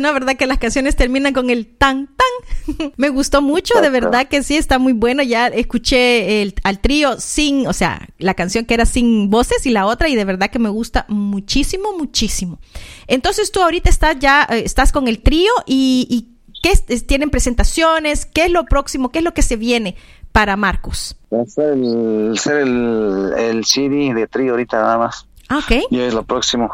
[0.00, 0.12] ¿no?
[0.12, 0.36] ¿Verdad?
[0.36, 2.92] Que las canciones terminan con el tan, tan.
[2.96, 5.22] Me gustó mucho, de verdad que sí, está muy bueno.
[5.22, 9.70] Ya escuché el, al trío sin, o sea, la canción que era sin voces y
[9.70, 12.58] la otra, y de verdad que me gusta muchísimo, muchísimo.
[13.06, 16.30] Entonces tú ahorita estás ya, eh, estás con el trío y, y
[16.62, 18.26] ¿qué tienen presentaciones?
[18.26, 19.10] ¿Qué es lo próximo?
[19.10, 19.96] ¿Qué es lo que se viene
[20.32, 21.16] para Marcos?
[21.46, 25.26] Ser el, ser el, el CD de trío ahorita nada más.
[25.48, 25.86] Ah, ok.
[25.90, 26.70] Y es lo próximo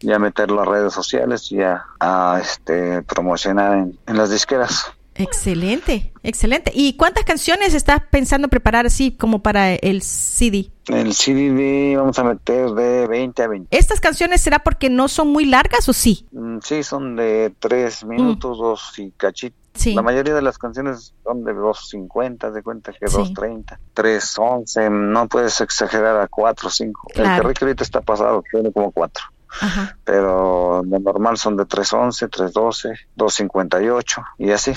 [0.00, 4.92] ya meterlo a redes sociales y a, a este, promocionar en, en, las disqueras.
[5.18, 6.70] Excelente, excelente.
[6.74, 10.70] ¿Y cuántas canciones estás pensando preparar así como para el CD?
[10.88, 13.76] El CD de, vamos a meter de 20 a 20.
[13.76, 16.26] ¿Estas canciones será porque no son muy largas o sí?
[16.32, 19.02] Mm, sí, son de 3 minutos, 2 mm.
[19.02, 19.56] y cachito.
[19.74, 19.94] Sí.
[19.94, 23.16] La mayoría de las canciones son de 2.50, de cuenta que sí.
[23.16, 27.08] 2.30, 3.11, no puedes exagerar a 4 o 5.
[27.12, 27.48] Claro.
[27.48, 29.24] El que ahorita está pasado, tiene como 4.
[29.60, 29.96] Ajá.
[30.04, 34.72] Pero lo normal son de 311, 312, 258 y así.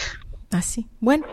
[0.51, 0.87] Así.
[0.99, 1.25] Bueno,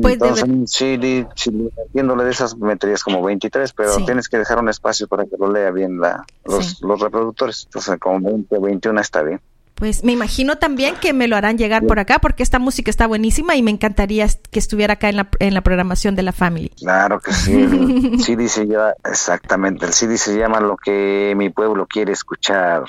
[0.00, 0.96] pues Entonces, si,
[1.34, 4.04] si metiéndole de esas meterías como 23, pero Sí.
[4.04, 6.76] tienes que dejar un espacio para que lo lea bien la, los, Sí.
[6.82, 7.64] los reproductores.
[7.64, 9.40] Entonces, como 20, 21 está bien.
[9.74, 13.08] Pues me imagino también que me lo harán llegar por acá porque esta música está
[13.08, 16.70] buenísima y me encantaría que estuviera acá en la, en la programación de la Family.
[16.78, 17.52] Claro que sí.
[17.52, 22.84] El CD se llama, exactamente, el CD se llama Lo que mi pueblo quiere escuchar.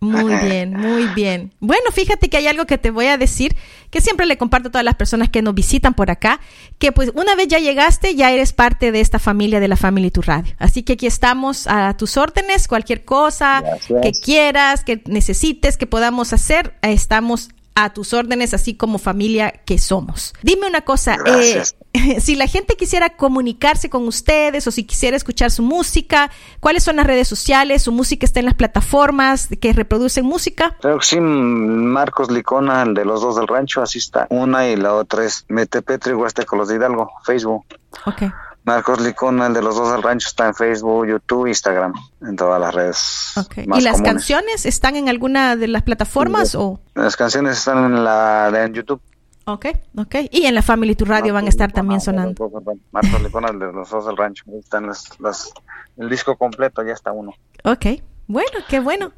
[0.00, 1.52] Muy bien, muy bien.
[1.58, 3.56] Bueno, fíjate que hay algo que te voy a decir
[3.90, 6.38] que siempre le comparto a todas las personas que nos visitan por acá,
[6.78, 10.12] que pues una vez ya llegaste, ya eres parte de esta familia de la Family
[10.12, 10.54] Tu Radio.
[10.58, 14.00] Así que aquí estamos a tus órdenes, cualquier cosa Gracias.
[14.00, 19.52] que quieras, que necesites, que podamos hacer, eh, estamos a tus órdenes, así como familia
[19.64, 20.34] que somos.
[20.42, 21.62] Dime una cosa, eh,
[22.20, 26.96] si la gente quisiera comunicarse con ustedes o si quisiera escuchar su música, ¿cuáles son
[26.96, 27.82] las redes sociales?
[27.82, 30.76] ¿Su música está en las plataformas que reproducen música?
[30.80, 34.26] Creo que sí, Marcos Licona, el de los dos del rancho, así está.
[34.30, 37.64] Una y la otra es Metepetri Huasteco, los de Hidalgo, Facebook.
[38.06, 38.22] Ok.
[38.64, 42.60] Marcos Licona, el de los dos del rancho, está en Facebook, YouTube, Instagram, en todas
[42.60, 43.32] las redes.
[43.66, 44.02] más ¿Y las comunes.
[44.02, 46.56] canciones están en alguna de las plataformas Sí.
[46.60, 46.78] o...?
[46.94, 49.00] Las canciones están en la en YouTube.
[49.46, 50.14] Ok, ok.
[50.30, 52.50] Y en la Family Tu Radio van a estar también sonando.
[52.92, 54.44] Marcos Licona, el de los dos del rancho.
[54.48, 55.52] Ahí están las, las-
[55.96, 57.32] el disco completo, ya está uno.
[57.64, 57.86] Ok.
[58.26, 59.10] Bueno, qué bueno.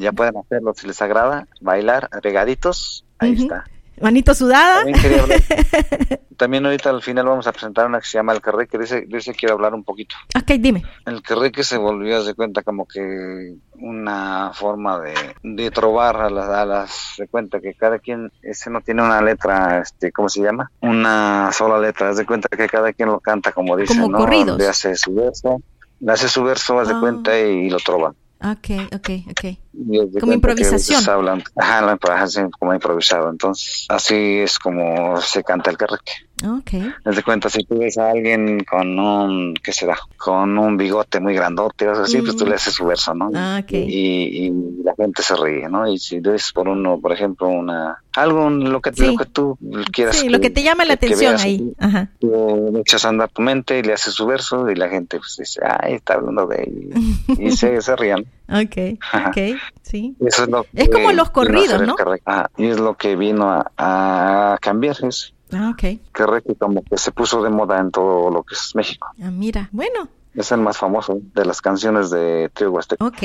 [0.00, 3.64] Ya pueden hacerlo si les agrada, bailar, regaditos, ahí está.
[4.00, 4.84] Manito sudada.
[4.84, 5.40] También hablar.
[6.36, 9.04] También ahorita al final vamos a presentar una que se llama El Carré, que dice,
[9.06, 10.16] dice quiero hablar un poquito.
[10.36, 10.82] Ok, dime.
[11.06, 15.14] El Carré que se volvió, de cuenta, como que una forma de,
[15.44, 19.20] de trobar a las, a las, de cuenta que cada quien, ese no tiene una
[19.22, 20.70] letra, este, ¿cómo se llama?
[20.80, 24.18] Una sola letra, haz de cuenta que cada quien lo canta como dice, Como ¿no?
[24.18, 24.58] corridos.
[24.58, 25.62] Le hace su verso,
[26.00, 27.00] le hace su verso, haz de Ah.
[27.00, 28.12] cuenta, y, lo trova.
[28.44, 30.20] Ok, ok, ok.
[30.20, 31.08] Como improvisación.
[31.08, 33.30] hablan, ajá, la improvisación como improvisado.
[33.30, 36.12] Entonces, así es como se canta el carreque.
[36.42, 36.70] Ok.
[37.04, 39.96] Haz de cuenta, si tú ves a alguien con un, ¿qué será?
[40.16, 42.48] Con un bigote muy grandote, o así, pues tú Mm.
[42.48, 43.30] le haces su verso, ¿no?
[43.34, 43.72] Ah, ok.
[43.72, 44.52] Y, y
[44.82, 45.86] la gente se ríe, ¿no?
[45.86, 49.06] Y si ves por uno, por ejemplo, una, algo, lo que, Sí.
[49.06, 49.58] lo que tú
[49.92, 50.16] quieras.
[50.16, 51.72] Sí, lo que te llama la que- que atención veas ahí.
[51.78, 52.08] Ajá.
[52.18, 55.36] tú echas a andar tu mente y le haces su verso y la gente pues
[55.38, 56.90] dice, ay, está hablando de él.
[57.38, 58.24] Y se, se rían.
[58.48, 58.98] Ok,
[59.28, 60.14] ok, sí.
[60.20, 61.96] Eso es, lo Es que como los corridos, ¿no?
[62.26, 64.96] Ah, y es lo que vino a, a cambiar.
[65.04, 65.98] Es Ah, ok.
[66.12, 69.08] carreque como que se puso de moda en todo lo que es México.
[69.22, 73.04] Ah, mira, bueno, Es el más famoso de las canciones de Trio Huasteco.
[73.06, 73.22] ok.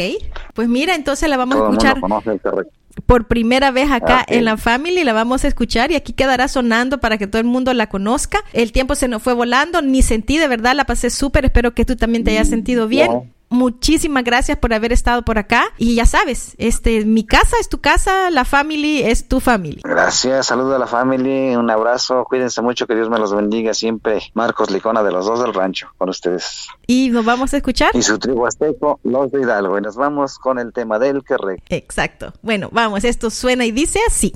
[0.53, 2.69] Pues mira, entonces la vamos Todo a el escuchar mundo conoce el carreque.
[3.07, 4.35] por primera vez acá Ah, ok.
[4.35, 7.47] en la Family, la vamos a escuchar y aquí quedará sonando para que todo el
[7.47, 8.39] mundo la conozca.
[8.53, 11.83] El tiempo se nos fue volando, ni sentí, de verdad, la pasé súper, espero que
[11.85, 13.11] tú también te hayas sentido bien.
[13.11, 13.25] no.
[13.49, 17.79] Muchísimas gracias por haber estado por acá y ya sabes, este mi casa es tu
[17.79, 19.81] casa, la Family es tu family.
[19.83, 24.21] Gracias, saludo a la familia, un abrazo, cuídense mucho, que Dios me los bendiga siempre.
[24.33, 26.67] Marcos Licona de los dos del rancho, con ustedes.
[26.87, 27.91] Y nos vamos a escuchar.
[27.95, 29.77] Y su tribu azteco, los de Hidalgo.
[29.77, 31.63] Y nos vamos con el tema del carreque.
[31.69, 32.33] Exacto.
[32.41, 34.33] Bueno, vamos, esto suena y dice así.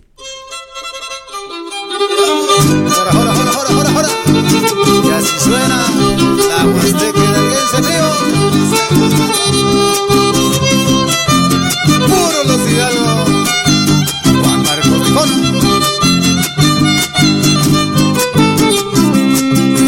[2.90, 4.10] Jora, jora, jora, jora, jora.
[5.04, 5.78] Y así suena
[6.48, 8.53] la Huasteca Hidalguense Río.
[11.86, 13.26] Puro los Hidalgo.
[14.42, 15.30] Juan Marcos Lijón.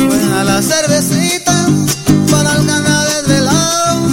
[0.07, 1.67] Buena la cervecita
[2.31, 4.09] para el gana desvelado.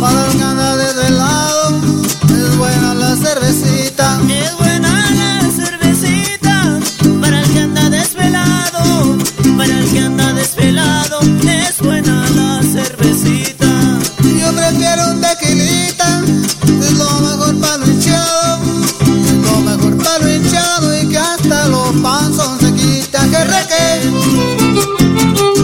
[0.00, 1.80] Para el gana desvelado.
[2.28, 4.20] Es buena la cervecita.
[4.28, 6.80] Es buena la cervecita
[7.20, 9.16] para el que anda desvelado,
[9.56, 13.01] para el que anda desvelado, es buena la cervecita.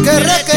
[0.09, 0.48] que